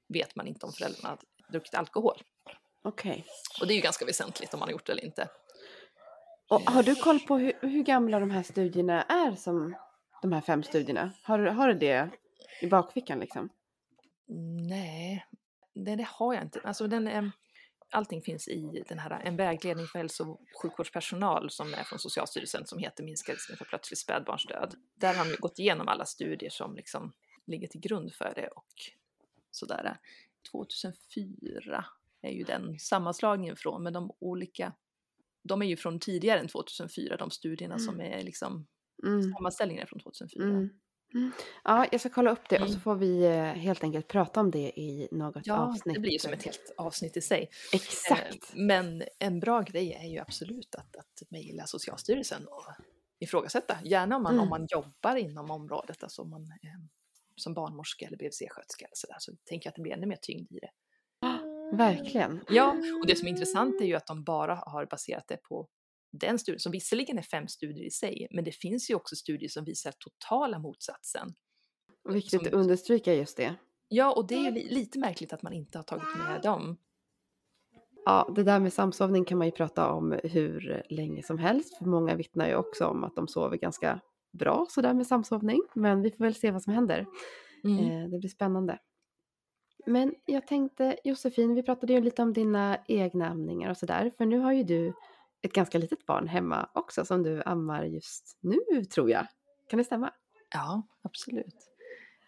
[0.09, 1.19] Vet man inte om föräldrarna har
[1.53, 2.23] druckit alkohol.
[2.83, 3.11] Okej.
[3.11, 3.23] Okay.
[3.61, 5.29] Och det är ju ganska väsentligt om man har gjort det eller inte.
[6.49, 9.75] Och har du koll på hur, hur gamla de här studierna är som
[10.25, 11.13] de här fem studierna?
[11.23, 12.11] Har, har du det
[12.61, 13.49] i bakfickan liksom?
[14.69, 15.27] Nej,
[15.75, 16.61] det, det har jag inte.
[16.65, 17.25] Alltså den, eh,
[17.91, 22.67] allting finns i den här, en vägledning för hälso och sjukvårdspersonal som är från Socialstyrelsen
[22.67, 24.75] som heter Minska risken för plötslig spädbarnsdöd.
[24.95, 27.13] Där har de gått igenom alla studier som liksom
[27.47, 28.73] ligger till grund för det och
[29.51, 29.97] sådär.
[30.51, 31.85] 2004
[32.23, 34.73] är ju den sammanslagningen från, men de olika,
[35.43, 38.67] de är ju från tidigare än 2004, de studierna som är liksom
[39.07, 39.33] Mm.
[39.33, 40.45] sammanställningar från 2004.
[40.45, 40.71] Mm.
[41.15, 41.31] Mm.
[41.65, 42.81] Ja, jag ska kolla upp det och så Mm.
[42.81, 45.95] får vi eh, helt enkelt prata om det i något Ja, avsnitt.
[45.95, 47.49] det blir ju som ett helt avsnitt i sig.
[47.73, 48.35] Exakt.
[48.35, 52.65] Eh, Men en bra grej är ju absolut att, att mejla Socialstyrelsen och
[53.19, 53.79] ifrågasätta.
[53.85, 54.43] Gärna om man, Mm.
[54.43, 56.53] om man jobbar inom området, alltså om man
[57.37, 60.53] som barnmorska eller BVC-sköterska eller sådär, så tänker jag att det blir ännu mer tyngd
[60.53, 60.71] i det.
[61.77, 62.45] Verkligen.
[62.49, 65.69] Ja, och det som är intressant är ju att de bara har baserat det på
[66.19, 69.49] den studien, som visserligen är fem studier i sig, men det finns ju också studier
[69.49, 71.35] som visar totala motsatsen.
[72.09, 73.55] Viktigt som- att understryka just det.
[73.89, 76.77] Ja, och det är ju li- lite märkligt att man inte har tagit med dem.
[78.05, 81.79] Ja, det där med samsovning kan man ju prata om hur länge som helst.
[81.79, 84.01] För många vittnar ju också om att de sover ganska
[84.33, 85.61] bra sådär med samsovning.
[85.75, 87.07] Men vi får väl se vad som händer.
[87.65, 87.79] Mm.
[87.79, 88.79] Eh, det blir spännande.
[89.87, 94.13] Men jag tänkte Josefin, vi pratade ju lite om dina egna amningar och sådär.
[94.19, 94.93] För nu har ju du
[95.45, 99.27] ett ganska litet barn hemma också som du ammar just nu tror jag.
[99.69, 100.13] Kan det stämma?
[100.55, 101.71] Ja, absolut.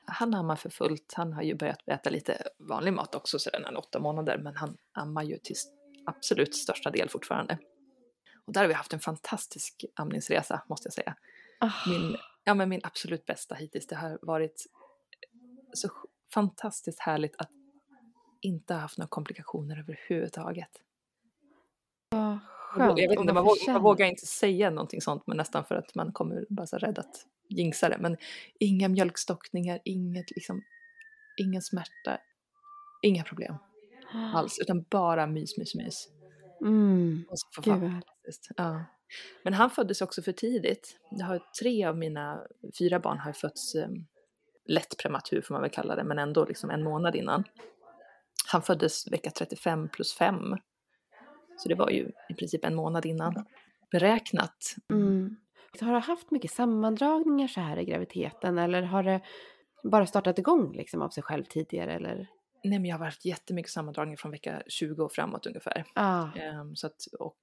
[0.07, 1.12] Han ammar för fullt.
[1.16, 4.57] Han har ju börjat äta lite vanlig mat också sedan han är åtta månader, men
[4.57, 5.57] han ammar ju till
[6.07, 7.59] absolut största del fortfarande.
[8.46, 11.16] Och där har vi haft en fantastisk amningsresa, måste jag säga.
[11.61, 13.87] Ah, Min, ja, men min absolut bästa hittills.
[13.87, 14.66] Det har varit
[15.72, 15.88] så
[16.35, 17.50] fantastiskt härligt att
[18.40, 20.70] inte ha haft några komplikationer överhuvudtaget.
[22.78, 23.10] Vad Jag skönt.
[23.10, 26.12] vet inte, man, vågar, man vågar inte säga någonting sånt, men nästan för att man
[26.12, 27.98] kommer bara så rädd att jinxa det.
[27.98, 28.16] Men
[28.60, 30.62] inga mjölkstockningar, inget liksom,
[31.36, 32.18] ingen smärta,
[33.02, 33.54] inga problem
[34.34, 36.08] alls, utan bara mys, mys, mys.
[36.60, 37.24] Mm.
[37.62, 37.92] Gud.
[38.56, 38.84] Ja.
[39.42, 40.96] Men han föddes också för tidigt.
[41.10, 42.42] Jag har tre av mina
[42.78, 44.06] fyra barn har fötts um,
[44.66, 47.44] lätt prematur får man väl kalla det, men ändå liksom en månad innan.
[48.46, 50.56] Han föddes vecka 35 plus 5.
[51.57, 53.45] Så det var ju i princip en månad innan
[53.90, 54.75] beräknat.
[54.90, 55.37] Mm.
[55.81, 59.21] Har du haft mycket sammandragningar så här i graviditeten eller har det
[59.85, 62.29] bara startat igång liksom av sig själv tidigare eller?
[62.64, 65.85] Nej, men jag har varit jättemycket sammandragningar från vecka 20 och framåt ungefär.
[65.95, 66.29] Ah.
[66.37, 67.38] Ehm, så att, och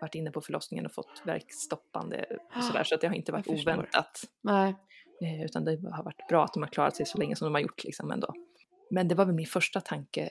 [0.00, 2.24] varit inne på förlossningen och fått verkstoppande
[2.56, 4.20] och sådär, så att det har inte varit oväntat.
[4.42, 4.74] Nej.
[5.22, 7.54] Eh, utan det har varit bra att de har klarat sig så länge som de
[7.54, 8.34] har gjort liksom ändå.
[8.90, 10.30] Men det var väl min första tanke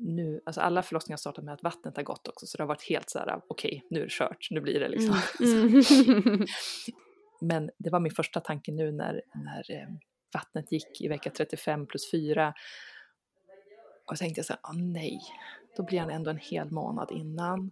[0.00, 2.68] nu, alltså alla förlossningar har startat med att vattnet har gått också, så det har
[2.68, 5.16] varit helt så här, okej, nu är det kört, nu blir det liksom.
[5.40, 6.46] Mm.
[7.40, 9.88] Men det var min första tanke nu när, när eh,
[10.34, 12.54] vattnet gick i vecka 35 plus 4.
[14.06, 15.20] Och så tänkte jag så här, åh nej,
[15.76, 17.70] då blir han ändå en hel månad innan.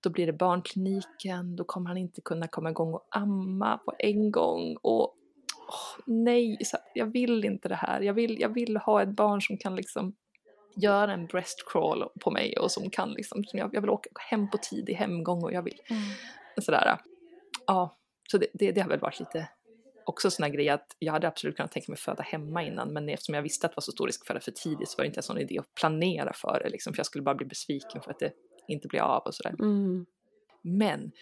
[0.00, 4.30] Då blir det barnkliniken, då kommer han inte kunna komma igång och amma på en
[4.30, 4.76] gång.
[4.82, 5.16] Och
[5.68, 8.00] åh, nej, så här, jag vill inte det här.
[8.00, 10.14] Jag vill, jag vill ha ett barn som kan liksom
[10.74, 14.10] göra en breast crawl på mig och som kan liksom, som jag, jag vill åka
[14.30, 15.80] hem på tidig hemgång och jag vill
[16.62, 16.98] sådär.
[17.66, 17.98] Ja,
[18.30, 19.48] så det, det, det har väl varit lite
[20.04, 23.08] också sån här grej att jag hade absolut kunnat tänka mig föda hemma innan men
[23.08, 25.04] eftersom jag visste att det var så stor risk att föda för tidigt så var
[25.04, 27.46] det inte en sån idé att planera för det liksom, för jag skulle bara bli
[27.46, 28.32] besviken för att det
[28.68, 29.54] inte blir av och sådär.
[29.58, 30.06] Mm.
[30.62, 31.12] Men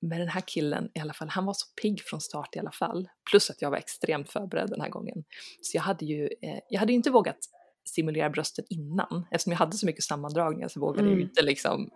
[0.00, 2.70] med den här killen i alla fall, han var så pigg från start i alla
[2.70, 3.08] fall.
[3.30, 5.24] Plus att jag var extremt förberedd den här gången.
[5.60, 7.38] Så jag hade ju, eh, jag hade ju inte vågat
[7.84, 9.26] stimulera bröstet innan.
[9.30, 11.28] Eftersom jag hade så mycket sammandragningar så vågade jag ju Mm.
[11.28, 11.90] inte liksom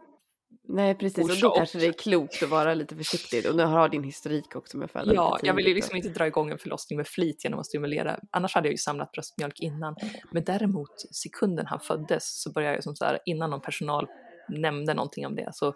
[0.69, 3.89] Nej precis, och då kanske det är klokt att vara lite försiktig och nu har
[3.89, 6.97] din historik också med föda Ja, jag ville ju liksom inte dra igång en förlossning
[6.97, 8.19] med flit genom att stimulera.
[8.31, 9.97] Annars hade jag ju samlat bröstmjölk innan.
[10.33, 14.07] Men däremot sekunden han föddes så började jag som så här, innan någon personal
[14.49, 15.75] nämnde någonting om det så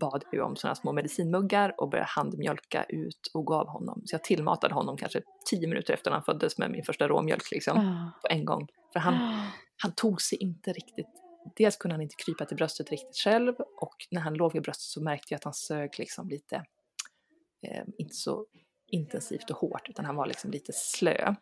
[0.00, 4.02] bad jag om sådana små medicinmuggar och började handmjölka ut och gav honom.
[4.04, 7.78] Så jag tillmatade honom kanske tio minuter efter han föddes med min första råmjölk liksom
[7.78, 8.20] Ah.
[8.22, 8.68] på en gång.
[8.92, 9.14] För han,
[9.82, 11.08] han tog sig inte riktigt,
[11.56, 14.82] dels kunde han inte krypa till bröstet riktigt själv och när han låg vid bröstet
[14.84, 16.56] så märkte jag att han sög liksom lite,
[17.66, 18.46] eh, inte så
[18.86, 21.34] intensivt och hårt utan han var liksom lite slö.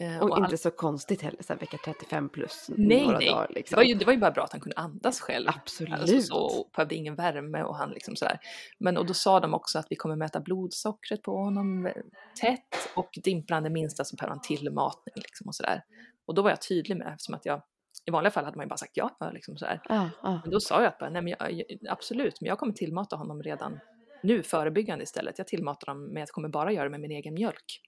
[0.00, 3.28] Eh, Och all- inte så konstigt heller, så här, vecka 35 plus Nej, några nej.
[3.28, 3.46] dagar.
[3.48, 3.76] det, Liksom.
[3.76, 5.48] var ju, det var ju bara bra att han kunde andas själv.
[5.48, 5.92] Absolut.
[5.92, 8.38] Alltså så, och behövde ingen värme och han liksom sådär.
[8.78, 11.92] Men och då sa de också att vi kommer mäta blodsockret på honom eh,
[12.40, 15.82] tätt och dimper han det minsta så behöver han tillmatning liksom och sådär.
[16.26, 17.62] Och då var jag tydlig med eftersom att jag
[18.04, 19.80] i vanliga fall hade man ju bara sagt ja liksom sådär.
[19.88, 20.40] Ah, ah.
[20.42, 23.42] Men då sa jag att bara, nej men jag, absolut, men jag kommer tillmata honom
[23.42, 23.78] redan
[24.22, 25.38] nu förebyggande istället.
[25.38, 27.80] Jag tillmatar honom men jag kommer bara göra det med min egen mjölk.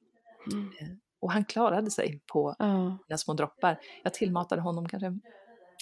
[0.52, 0.70] Mm.
[1.20, 2.96] Och han klarade sig på Ah.
[3.08, 3.78] mina små droppar.
[4.02, 5.18] Jag tillmatade honom kanske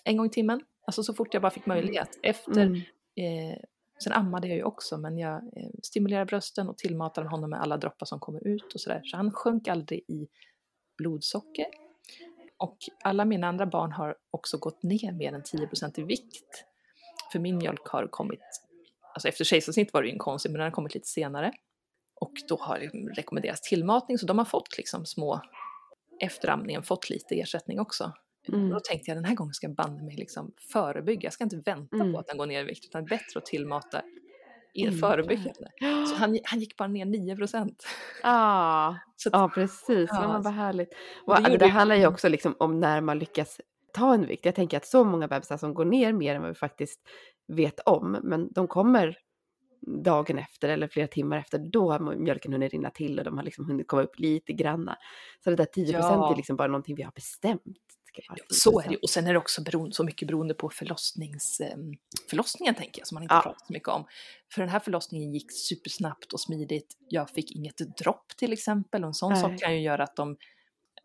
[0.04, 2.18] en gång i timmen, alltså så fort jag bara fick möjlighet.
[2.22, 2.74] Efter, Mm.
[3.16, 3.58] eh,
[4.04, 7.76] sen ammade jag ju också, men jag eh, stimulerade brösten och tillmatade honom med alla
[7.76, 9.00] droppar som kommer ut och sådär.
[9.04, 10.28] Så han sjönk aldrig i
[10.98, 11.66] blodsocker.
[12.58, 16.64] Och alla mina andra barn har också gått ner mer än 10% i vikt.
[17.32, 18.40] För min mjölk har kommit,
[19.14, 21.52] alltså efter kejsarsnitt var det ju en konstigt, men den har kommit lite senare.
[22.20, 22.86] Och då har det
[23.20, 25.40] rekommenderats tillmatning, så de har fått liksom små,
[26.20, 28.12] efter amningen fått lite ersättning också.
[28.48, 28.70] Mm.
[28.70, 31.56] Då tänkte jag den här gången ska jag banne mig liksom förebygga, jag ska inte
[31.56, 32.12] vänta Mm.
[32.12, 34.02] på att den går ner i vikt, utan bättre att tillmata
[34.76, 34.98] i Mm.
[34.98, 35.70] förebyggande.
[36.08, 37.86] Så han, han gick bara ner 9 procent.
[38.22, 38.88] Ja,
[39.26, 40.10] att, ja precis.
[40.12, 40.32] Ja.
[40.32, 40.88] Men vad härligt.
[41.26, 43.60] Och det det, handlar ju också liksom om när man lyckas
[43.92, 44.44] ta en vikt.
[44.44, 47.00] Jag tänker att så många bebisar som går ner mer än vad vi faktiskt
[47.48, 49.18] vet om, men de kommer
[49.86, 53.44] dagen efter eller flera timmar efter, då har mjölken hunnit rinna till och de har
[53.44, 54.96] liksom hunnit komma upp lite granna.
[55.44, 56.32] Så det där 10 Ja.
[56.32, 57.62] är liksom bara någonting vi har bestämt.
[58.22, 58.36] 10%.
[58.50, 58.96] så är det.
[58.96, 61.76] Och sen är det också beroende, så mycket beroende på förlossnings, eh,
[62.30, 63.42] förlossningen tänker jag, som man inte Ja.
[63.42, 64.04] pratar så mycket om.
[64.54, 66.96] För den här förlossningen gick supersnabbt och smidigt.
[67.08, 69.42] Jag fick inget dropp till exempel och en sån Nej.
[69.42, 70.36] sak kan ju göra att de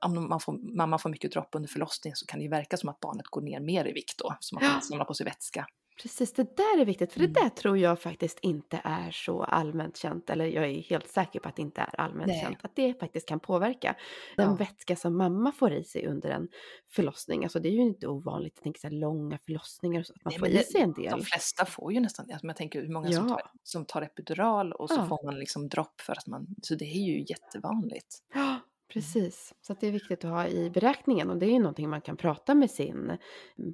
[0.05, 2.89] om man får, mamma får mycket dropp under förlossningen så kan det ju verka som
[2.89, 5.67] att barnet går ner mer i vikt då, som att man samlar på sig vätska.
[6.01, 7.33] Precis, det där är viktigt, för Mm.
[7.33, 11.39] det där tror jag faktiskt inte är så allmänt känt, eller jag är helt säker
[11.39, 12.41] på att det inte är allmänt Nej.
[12.41, 13.95] känt, att det faktiskt kan påverka
[14.37, 14.55] den Ja.
[14.55, 16.47] vätska som mamma får i sig under en
[16.91, 17.43] förlossning.
[17.43, 20.23] Alltså det är ju inte ovanligt, jag tänker så här långa förlossningar och så, att
[20.25, 21.11] man Nej, får i sig en del.
[21.11, 22.33] De flesta får ju nästan det.
[22.33, 23.33] Alltså, Jag tänker hur många som, Ja.
[23.35, 25.05] tar, som tar epidural och så Ja.
[25.07, 28.17] får man liksom dropp för att man, så det är ju jättevanligt.
[28.33, 28.59] Ja,
[28.93, 29.53] precis.
[29.61, 32.17] Så det är viktigt att ha i beräkningen och det är ju någonting man kan
[32.17, 33.17] prata med sin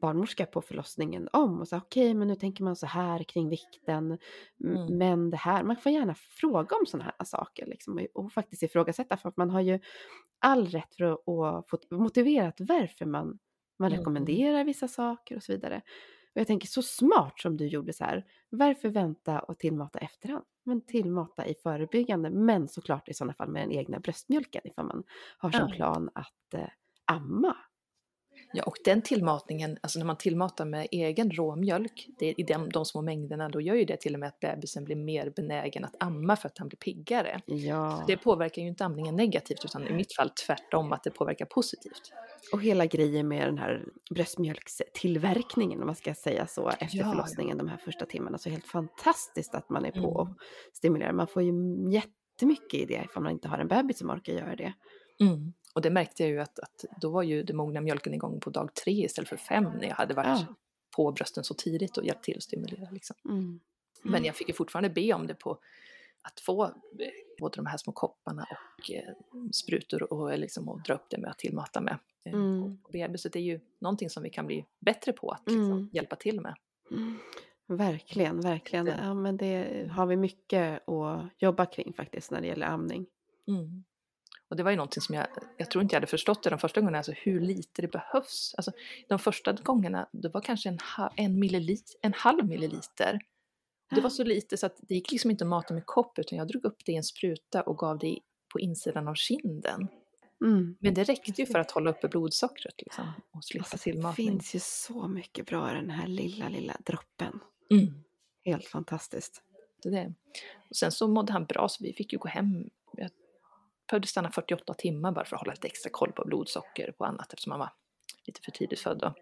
[0.02, 4.18] barnmorska på förlossningen om och säga okej, men nu tänker man så här kring vikten,
[4.64, 4.98] Mm.
[4.98, 8.64] men det här, man får gärna fråga om sådana här saker liksom, och, och faktiskt
[8.64, 9.80] ifrågasätta för att man har ju
[10.40, 13.40] all rätt för att, att få motiverat varför man,
[13.80, 14.00] man Mm.
[14.00, 15.82] rekommenderar vissa saker och så vidare.
[16.38, 20.46] Och jag tänker så smart som du gjorde så här, varför vänta och tillmata efterhand?
[20.64, 25.04] Men tillmata i förebyggande, men såklart i sådana fall med den egna bröstmjölken ifall man
[25.38, 26.70] har som plan att eh,
[27.06, 27.56] amma.
[28.54, 32.70] Ja, och den tillmatningen, alltså när man tillmatar med egen råmjölk, det är i de,
[32.70, 35.86] de små mängderna, då gör ju det till och med att bebisen blir mer benägen
[35.86, 37.42] att amma för att han blir piggare.
[37.46, 41.46] Ja, Det påverkar ju inte amningen negativt, utan i mitt fall tvärtom att det påverkar
[41.46, 42.12] positivt.
[42.54, 43.86] och hela grejen med den här
[44.62, 48.38] bröstmjölkstillverkningen, om man ska säga så, efter Ja, förlossningen de här första timmarna.
[48.38, 50.10] Så helt fantastiskt att man är på Mm.
[50.16, 50.28] och
[50.74, 51.12] stimulerar.
[51.14, 51.54] Man får ju
[51.92, 54.74] jättemycket i det ifall man inte har en bebis som orkar göra det.
[55.20, 55.54] Mm.
[55.78, 58.50] Och det märkte jag ju att, att då var ju den mogna mjölken igång på
[58.50, 60.56] dag tre istället för fem när jag hade varit Ja.
[60.96, 62.90] på brösten så tidigt och hjälpt till att stimulera.
[62.92, 63.16] Liksom.
[63.26, 63.60] Mm.
[64.04, 65.52] Men jag fick ju fortfarande be om det på
[66.22, 66.72] att få eh,
[67.40, 69.14] både de här små kopparna och eh,
[69.52, 71.98] sprutor och, liksom, och dra upp det med att tillmata med.
[72.26, 72.78] Eh, Mm.
[72.92, 75.90] bebiset är ju någonting som vi kan bli bättre på att liksom, Mm.
[75.94, 76.56] hjälpa till med.
[76.92, 77.18] Mm.
[77.68, 78.88] Verkligen, verkligen.
[78.88, 83.06] Ja, men det har vi mycket att jobba kring faktiskt när det gäller amning.
[83.48, 83.84] Mm.
[84.50, 86.60] Och det var ju någonting som jag, jag tror inte jag hade förstått det de
[86.60, 88.54] första gångerna, alltså hur lite det behövs.
[88.58, 88.72] Alltså,
[89.08, 90.80] de första gångerna, det var kanske en,
[91.16, 93.20] en, millilit, en halv milliliter.
[93.90, 96.38] Det var så lite så att det gick liksom inte att mata med kopp, utan
[96.38, 98.20] jag drog upp det i en spruta och gav det
[98.54, 99.88] på insidan av kinden.
[100.46, 100.76] Mm.
[100.80, 104.28] Men det räckte ju för att hålla uppe blodsockret liksom, och slippa Alltså, det tillmatning.
[104.32, 107.40] finns ju så mycket bra i den här lilla, lilla droppen.
[107.72, 108.04] Mm.
[108.46, 109.42] Helt fantastiskt.
[109.84, 110.14] Det är det.
[110.70, 112.70] Och sen så mådde han bra så vi fick ju gå hem.
[112.94, 113.10] Jag
[113.90, 117.34] behövde stanna 48 timmar bara för att hålla lite extra koll på blodsocker och annat
[117.34, 117.70] eftersom han var
[118.26, 119.14] lite för tidigt född då.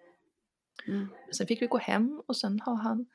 [0.87, 1.07] Mm.
[1.37, 3.05] Sen fick vi gå hem och sen har han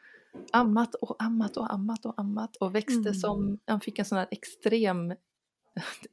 [0.52, 3.14] ammat och ammat och ammat och ammat och växte Mm.
[3.14, 5.14] som, han fick en sån här extrem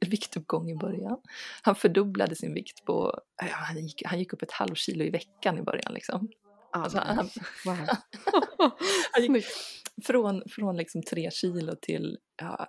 [0.00, 1.20] viktuppgång i början.
[1.62, 5.10] Han fördubblade sin vikt på, ja, han, gick, han gick upp ett halvt kilo i
[5.10, 6.28] veckan i början liksom.
[6.72, 7.28] Alltså, han-
[7.64, 7.76] wow.
[9.12, 9.44] Han gick
[10.04, 12.68] från, från liksom tre kilo till ja,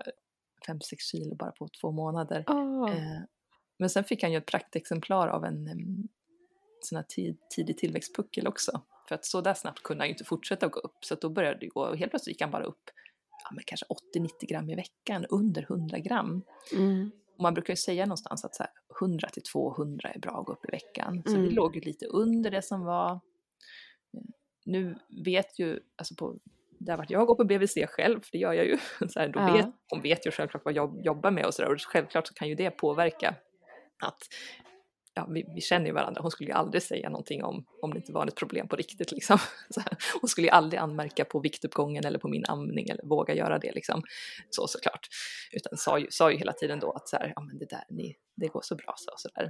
[0.68, 2.44] fem, sex kilo bara på två månader.
[2.48, 2.92] Åh.
[2.92, 3.22] Eh,
[3.80, 5.68] men sen fick han ju ett praktexemplar av en
[6.82, 8.82] sån här tid, tidig tillväxtpuckel också.
[9.08, 11.06] För att så där snabbt kunde han ju inte fortsätta att gå upp.
[11.06, 12.90] Så då började det gå och helt plötsligt gick han bara upp
[13.44, 16.42] ja, men kanske 80-90 gram i veckan, under 100 gram.
[16.76, 17.12] Mm.
[17.36, 20.46] Och man brukar ju säga någonstans att så här, 100 till 200 är bra att
[20.46, 21.24] gå upp i veckan.
[21.26, 21.42] Så Mm.
[21.42, 23.20] vi låg ju lite under det som var.
[24.66, 24.96] Nu
[25.26, 26.40] vet ju, alltså på,
[26.80, 28.78] där vart jag går på BVC själv, för det gör jag ju.
[29.10, 29.54] Så här, då Ja.
[29.54, 31.72] vet, hon vet ju självklart vad jag jobbar med och sådär.
[31.74, 33.36] Och självklart så kan ju det påverka
[34.04, 34.18] att
[35.14, 36.22] ja, vi, vi känner ju varandra.
[36.22, 39.12] Hon skulle ju aldrig säga någonting om, om det inte var ett problem på riktigt.
[39.12, 39.38] Liksom.
[39.70, 43.34] Så här, hon skulle ju aldrig anmärka på viktuppgången eller på min amning eller våga
[43.34, 43.72] göra det.
[43.72, 44.04] Liksom.
[44.50, 45.08] Så såklart.
[45.52, 47.84] Utan sa ju, sa ju hela tiden då att så här, ja, men det där,
[47.90, 49.12] ni, det går så bra så.
[49.18, 49.50] så där.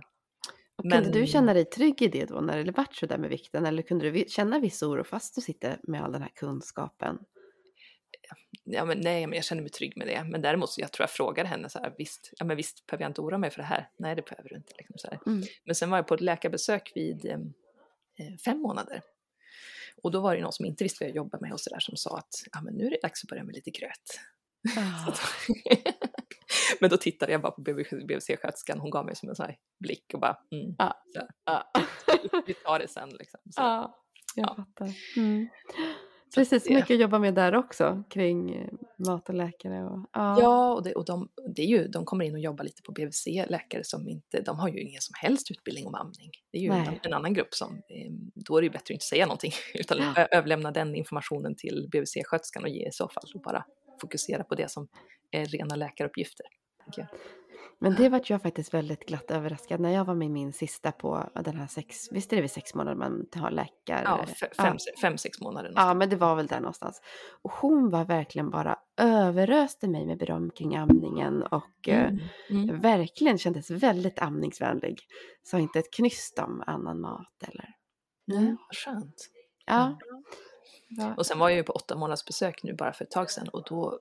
[0.80, 3.18] Och kunde Men- du känna dig trygg i det då när det vart så där
[3.18, 3.66] med vikten?
[3.66, 7.20] Eller kunde du känna viss oro fast du sitter med all den här kunskapen?
[8.64, 10.24] ja, men nej, men jag känner mig trygg med det.
[10.24, 13.04] Men däremot så jag tror jag frågade henne så här, visst, ja, men visst behöver
[13.04, 13.90] jag inte oroa mig för det här?
[13.98, 14.74] Nej, det behöver du inte.
[14.78, 15.44] Liksom, så Mm.
[15.66, 17.38] Men sen var jag på ett läkarbesök vid eh,
[18.46, 19.02] fem månader.
[20.04, 21.80] Och då var det någon som inte visste vad jag jobbade med och så där
[21.80, 24.20] som sa att ja, men nu är det dags att börja med lite gröt.
[24.78, 25.14] Ah.
[26.82, 30.12] men då tittade jag bara på BVC-sköterskan, hon gav mig som en sån här blick
[30.14, 31.04] och bara mm, Ja.
[31.14, 31.72] så Ja.
[32.48, 33.40] vi tar det sen liksom.
[33.44, 33.96] Så, Ja,
[34.36, 34.56] jag Ja.
[34.56, 34.94] fattar.
[35.18, 35.48] Mm.
[36.36, 38.68] Precis, det- mycket att jobba med där också kring eh,
[39.08, 39.84] mat och läkare.
[39.86, 40.42] Och, ja.
[40.42, 42.92] Ja, och, det, och de, det är ju, de kommer in och jobbar lite på
[42.92, 46.32] BVC, läkare som inte, de har ju ingen som helst utbildning om amning.
[46.52, 48.90] Det är ju en, en annan grupp som, eh, då är det ju bättre att
[48.90, 50.28] inte säga någonting, utan Ja.
[50.32, 53.66] överlämna den informationen till BVC-sköterskan och ge i så fall och bara
[54.02, 54.88] fokusera på det som
[55.32, 56.46] är rena läkaruppgifter.
[57.82, 61.30] Men det vart jag faktiskt väldigt glatt överraskad när jag var med min sista på
[61.44, 64.02] den här sex, visst är det vid sex månader man har läkare?
[64.06, 65.74] Ja, fe- fem, se- fem, sex månader.
[65.76, 67.02] Ja, men det var väl där någonstans.
[67.42, 72.20] Och hon var verkligen bara överöste mig med beröm kring amningen och eh, Mm,
[72.70, 72.80] mm.
[72.80, 75.00] verkligen kändes väldigt amningsvänlig.
[75.44, 77.70] Sa inte ett knyst om annan mat eller...
[78.26, 78.58] Ja, Mm.
[78.86, 79.30] skönt.
[79.66, 79.98] Ja.
[80.88, 81.16] Ja.
[81.18, 83.50] Och sen var jag ju på åtta månaders besök nu bara för ett tag sedan
[83.50, 84.00] och då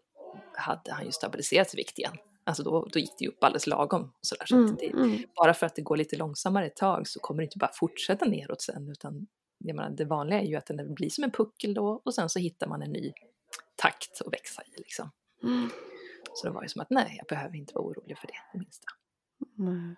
[0.53, 2.17] hade han ju stabiliserat vikt igen.
[2.45, 4.13] Alltså då, då gick det ju upp alldeles lagom.
[4.21, 4.47] Så där.
[4.47, 5.23] Så Mm, det, mm.
[5.37, 8.25] bara för att det går lite långsammare ett tag så kommer det inte bara fortsätta
[8.25, 9.27] neråt sen utan
[9.59, 12.29] jag menar, det vanliga är ju att den blir som en puckel då och sen
[12.29, 13.13] så hittar man en ny
[13.77, 15.11] takt att växa i liksom.
[15.43, 15.71] Mm.
[16.35, 18.59] Så det var ju som att nej, jag behöver inte vara orolig för det, det
[18.59, 18.87] minsta.
[19.59, 19.97] Mm.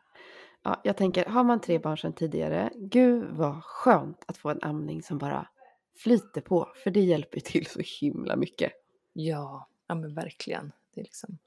[0.62, 4.62] Ja, jag tänker, har man tre barn sedan tidigare, gud vad skönt att få en
[4.62, 5.48] amning som bara
[5.96, 8.72] flyter på, för det hjälper ju till så himla mycket.
[9.12, 10.72] Ja, ja men verkligen.
[10.94, 11.38] Det är liksom,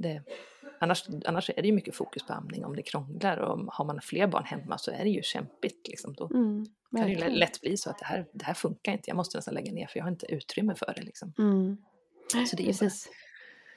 [0.00, 0.22] det,
[0.80, 4.00] annars, annars är det ju mycket fokus på amning om det krånglar och har man
[4.00, 5.88] fler barn hemma så är det ju kämpigt.
[5.88, 6.14] Liksom.
[6.14, 9.10] Då Mm, kan det ju lätt bli så att det här, det här funkar inte,
[9.10, 11.02] jag måste nästan lägga ner för jag har inte utrymme för det.
[11.02, 11.32] Liksom.
[11.38, 11.76] Mm.
[12.46, 13.08] Så det är ju bara- Precis.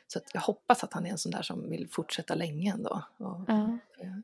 [0.08, 3.04] Så jag hoppas att han är en sån där som vill fortsätta länge ändå.
[3.18, 4.22] Och, för-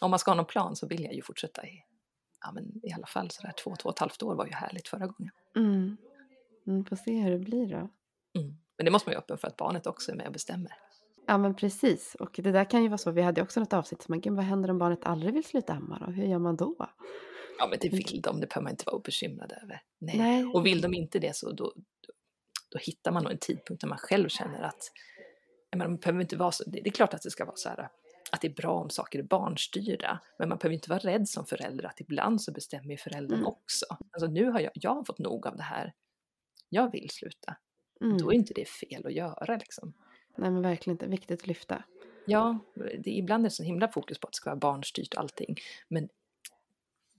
[0.00, 1.84] om man ska ha någon plan så vill jag ju fortsätta i,
[2.44, 4.88] ja, men i alla fall sådär två, två och ett halvt år var ju härligt
[4.88, 5.32] förra gången.
[5.56, 5.96] Mm.
[6.66, 7.76] Mm, får se hur det blir då.
[7.76, 8.56] Mm.
[8.76, 10.72] Men det måste man ju öppen för att barnet också är med och bestämmer.
[11.26, 14.02] Ja men precis, och det där kan ju vara så, vi hade också något avsnitt
[14.02, 16.12] som, gud, vad händer om barnet aldrig vill sluta amma då?
[16.12, 16.76] Hur gör man då?
[17.58, 19.82] Ja men det vill de, det behöver man inte vara bekymrad över.
[19.98, 20.18] Nej.
[20.18, 20.44] Nej.
[20.44, 21.72] Och vill de inte det så då,
[22.70, 24.90] då, hittar man nog en tidpunkt där man själv känner att
[25.76, 27.88] man behöver inte vara så, det det är klart att det ska vara så här
[28.34, 31.46] att det är bra om saker är barnstyrda, men man behöver inte vara rädd som
[31.46, 33.46] förälder att ibland så bestämmer ju föräldern Mm.
[33.46, 33.86] också.
[34.12, 35.92] Alltså nu har jag, jag har fått nog av det här,
[36.68, 37.56] jag vill sluta.
[38.00, 38.18] Mm.
[38.18, 39.92] Då är inte det fel att göra liksom.
[40.36, 41.84] Nej men verkligen inte, viktigt att lyfta.
[42.26, 45.20] Ja, det, ibland är det så himla fokus på att det ska vara barnstyrt och
[45.20, 45.56] allting,
[45.88, 46.08] men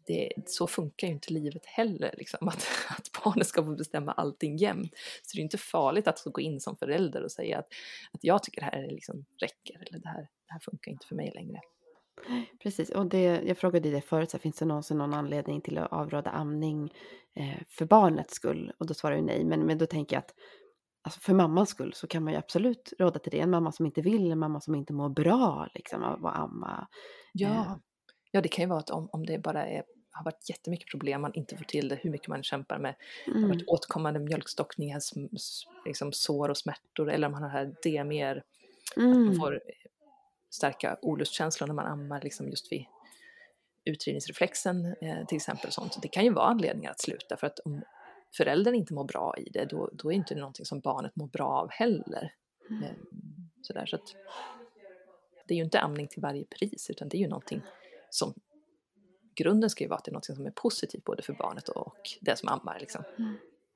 [0.08, 4.58] det, så funkar ju inte livet heller, liksom, att, att barnet ska få bestämma allting
[4.58, 4.94] jämt.
[5.24, 7.68] Så det är inte farligt att gå in som förälder och säga att,
[8.12, 11.08] att jag tycker det här är liksom räcker, eller det här, det här funkar inte
[11.08, 11.60] för mig längre.
[12.64, 15.78] Precis, och det, jag frågade dig förut, så här, finns det någonsin någon anledning till
[15.78, 16.94] att avråda amning
[17.36, 18.72] eh, för barnets skull?
[18.78, 20.34] Och då svarar du nej, men, men då tänker jag att
[21.06, 23.40] alltså för mammans skull så kan man ju absolut råda till det.
[23.40, 26.88] En mamma som inte vill, en mamma som inte mår bra liksom, av att amma.
[27.34, 27.76] Ja, Eh.
[28.32, 29.84] ja det kan ju vara att om, om det bara är,
[30.18, 32.96] har varit jättemycket problem, man inte får till det, hur mycket man kämpar med,
[33.26, 33.50] det har Mm.
[33.50, 35.02] varit återkommande mjölkstockningar,
[35.86, 38.44] liksom sår och smärtor, eller om man har det här DMR,
[38.96, 39.36] man Mm.
[39.36, 39.62] får
[40.50, 42.86] starka olustkänslor när man ammar liksom just vid
[43.86, 45.72] utdrivningsreflexen eh, till exempel.
[45.72, 45.98] Sånt.
[46.02, 47.82] Det kan ju vara anledningar att sluta för att om
[48.38, 51.28] föräldern inte mår bra i det då, då är inte det någonting som barnet mår
[51.28, 52.34] bra av heller.
[52.70, 52.84] Mm.
[52.84, 52.90] Eh,
[53.62, 54.16] sådär, så att
[55.48, 57.62] det är ju inte amning till varje pris utan det är ju någonting
[58.10, 58.34] som
[59.36, 61.98] grunden ska ju vara att det är något som är positivt både för barnet och
[62.22, 62.80] den som ammar.
[62.80, 63.04] Liksom.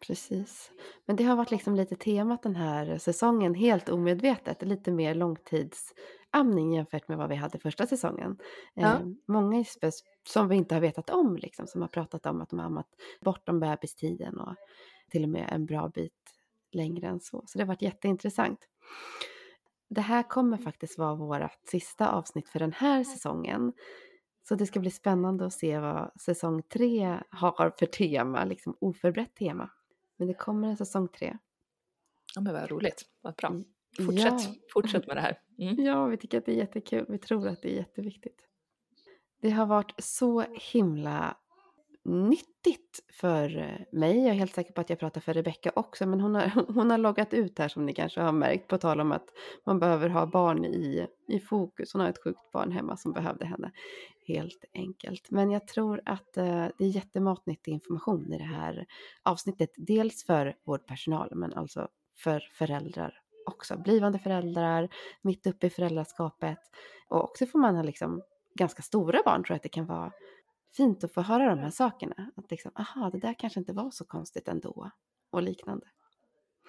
[0.08, 0.72] Precis.
[1.06, 6.74] Men det har varit liksom lite temat den här säsongen, helt omedvetet, lite mer långtidsamning
[6.74, 8.38] jämfört med vad vi hade första säsongen.
[8.74, 8.94] Ja.
[8.94, 9.64] Eh, många
[10.30, 12.90] som vi inte har vetat om, liksom, som har pratat om att de har ammat
[13.22, 14.56] bortom bebistiden och
[15.12, 16.14] till och med en bra bit
[16.72, 17.44] längre än så.
[17.48, 18.60] Så det har varit jätteintressant.
[19.90, 23.74] Det här kommer faktiskt vara vårt sista avsnitt för den här säsongen.
[24.50, 29.36] Så det ska bli spännande att se vad säsong tre har för tema, liksom oförberett
[29.36, 29.70] tema.
[30.18, 31.38] Men det kommer en säsong tre.
[32.36, 33.50] Ja men vad roligt, vad bra.
[33.50, 33.64] Mm.
[33.98, 34.56] Fortsätt, Ja.
[34.74, 35.40] fortsätt med det här.
[35.60, 35.76] Mm.
[35.86, 37.06] Ja, vi tycker att det är jättekul.
[37.10, 38.48] Vi tror att det är jätteviktigt.
[39.42, 41.38] Det har varit så himla
[42.04, 44.18] nyttigt för eh, mig.
[44.18, 46.92] Jag är helt säker på att jag pratar för Rebecka också, men hon har, hon
[46.92, 49.26] har loggat ut här som ni kanske har märkt på tal om att
[49.66, 51.94] man behöver ha barn i, i fokus.
[51.94, 53.72] Hon har ett sjukt barn hemma som behövde henne
[54.30, 55.32] helt enkelt.
[55.32, 58.86] Men jag tror att eh, det är jättematnyttig information i det här
[59.24, 59.70] avsnittet.
[59.78, 63.78] Dels för vårdpersonal, men alltså för föräldrar också.
[63.78, 64.90] Blivande föräldrar,
[65.22, 66.60] mitt uppe i föräldraskapet.
[67.10, 68.22] Och också får man ha liksom
[68.56, 70.12] ganska stora barn tror jag att det kan vara
[70.78, 72.32] fint att få höra de här sakerna.
[72.36, 74.92] Att liksom, aha, det där kanske inte var så konstigt ändå.
[75.32, 75.86] Och liknande.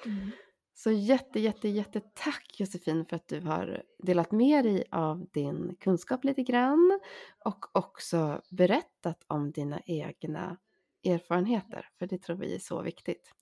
[0.06, 0.30] Mm.
[0.74, 5.76] Så jätte, jätte, jätte tack Josefin för att du har delat med dig av din
[5.80, 7.00] kunskap lite grann
[7.44, 10.56] och också berättat om dina egna
[11.04, 13.32] erfarenheter, för det tror vi är så viktigt.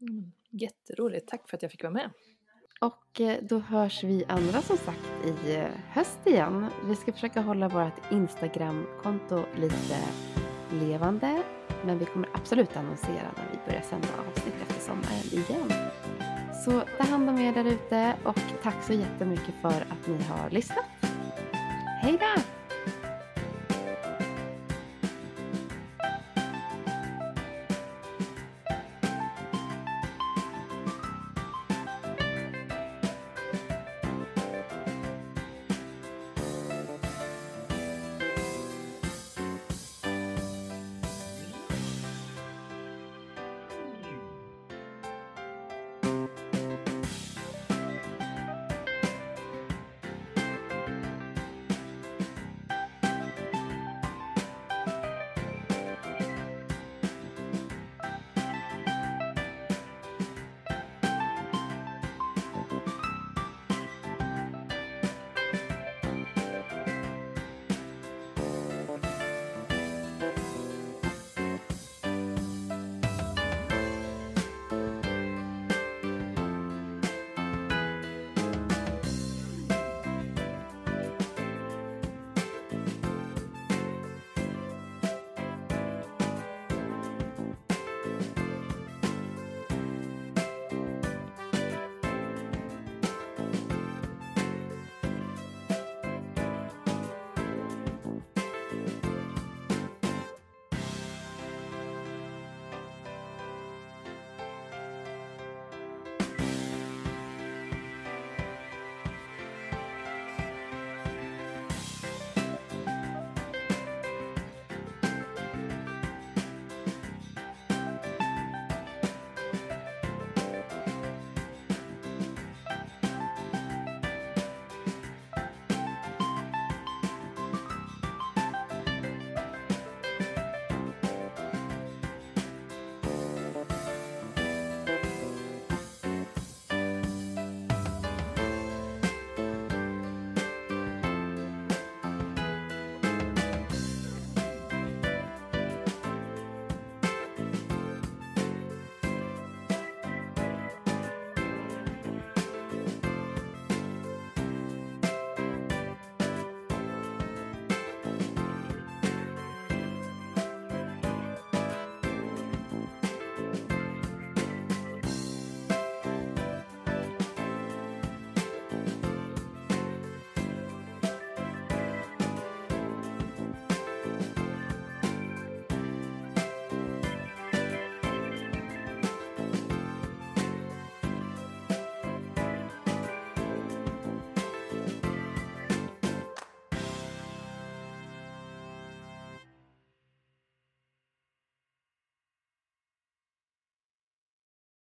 [0.00, 0.32] Mm.
[0.50, 2.10] Jätteroligt, tack för att jag fick vara med.
[2.80, 6.66] Och eh, då hörs vi andra som sagt i eh, höst igen.
[6.84, 9.98] Vi ska försöka hålla vårt Instagram-konto lite
[10.72, 11.42] levande.
[11.84, 15.72] Men vi kommer absolut annonsera när vi börjar sända avsnitt efter sommaren igen.
[16.64, 20.50] Så ta hand om er där ute och tack så jättemycket för att ni har
[20.50, 20.84] lyssnat.
[22.02, 22.42] Hej då!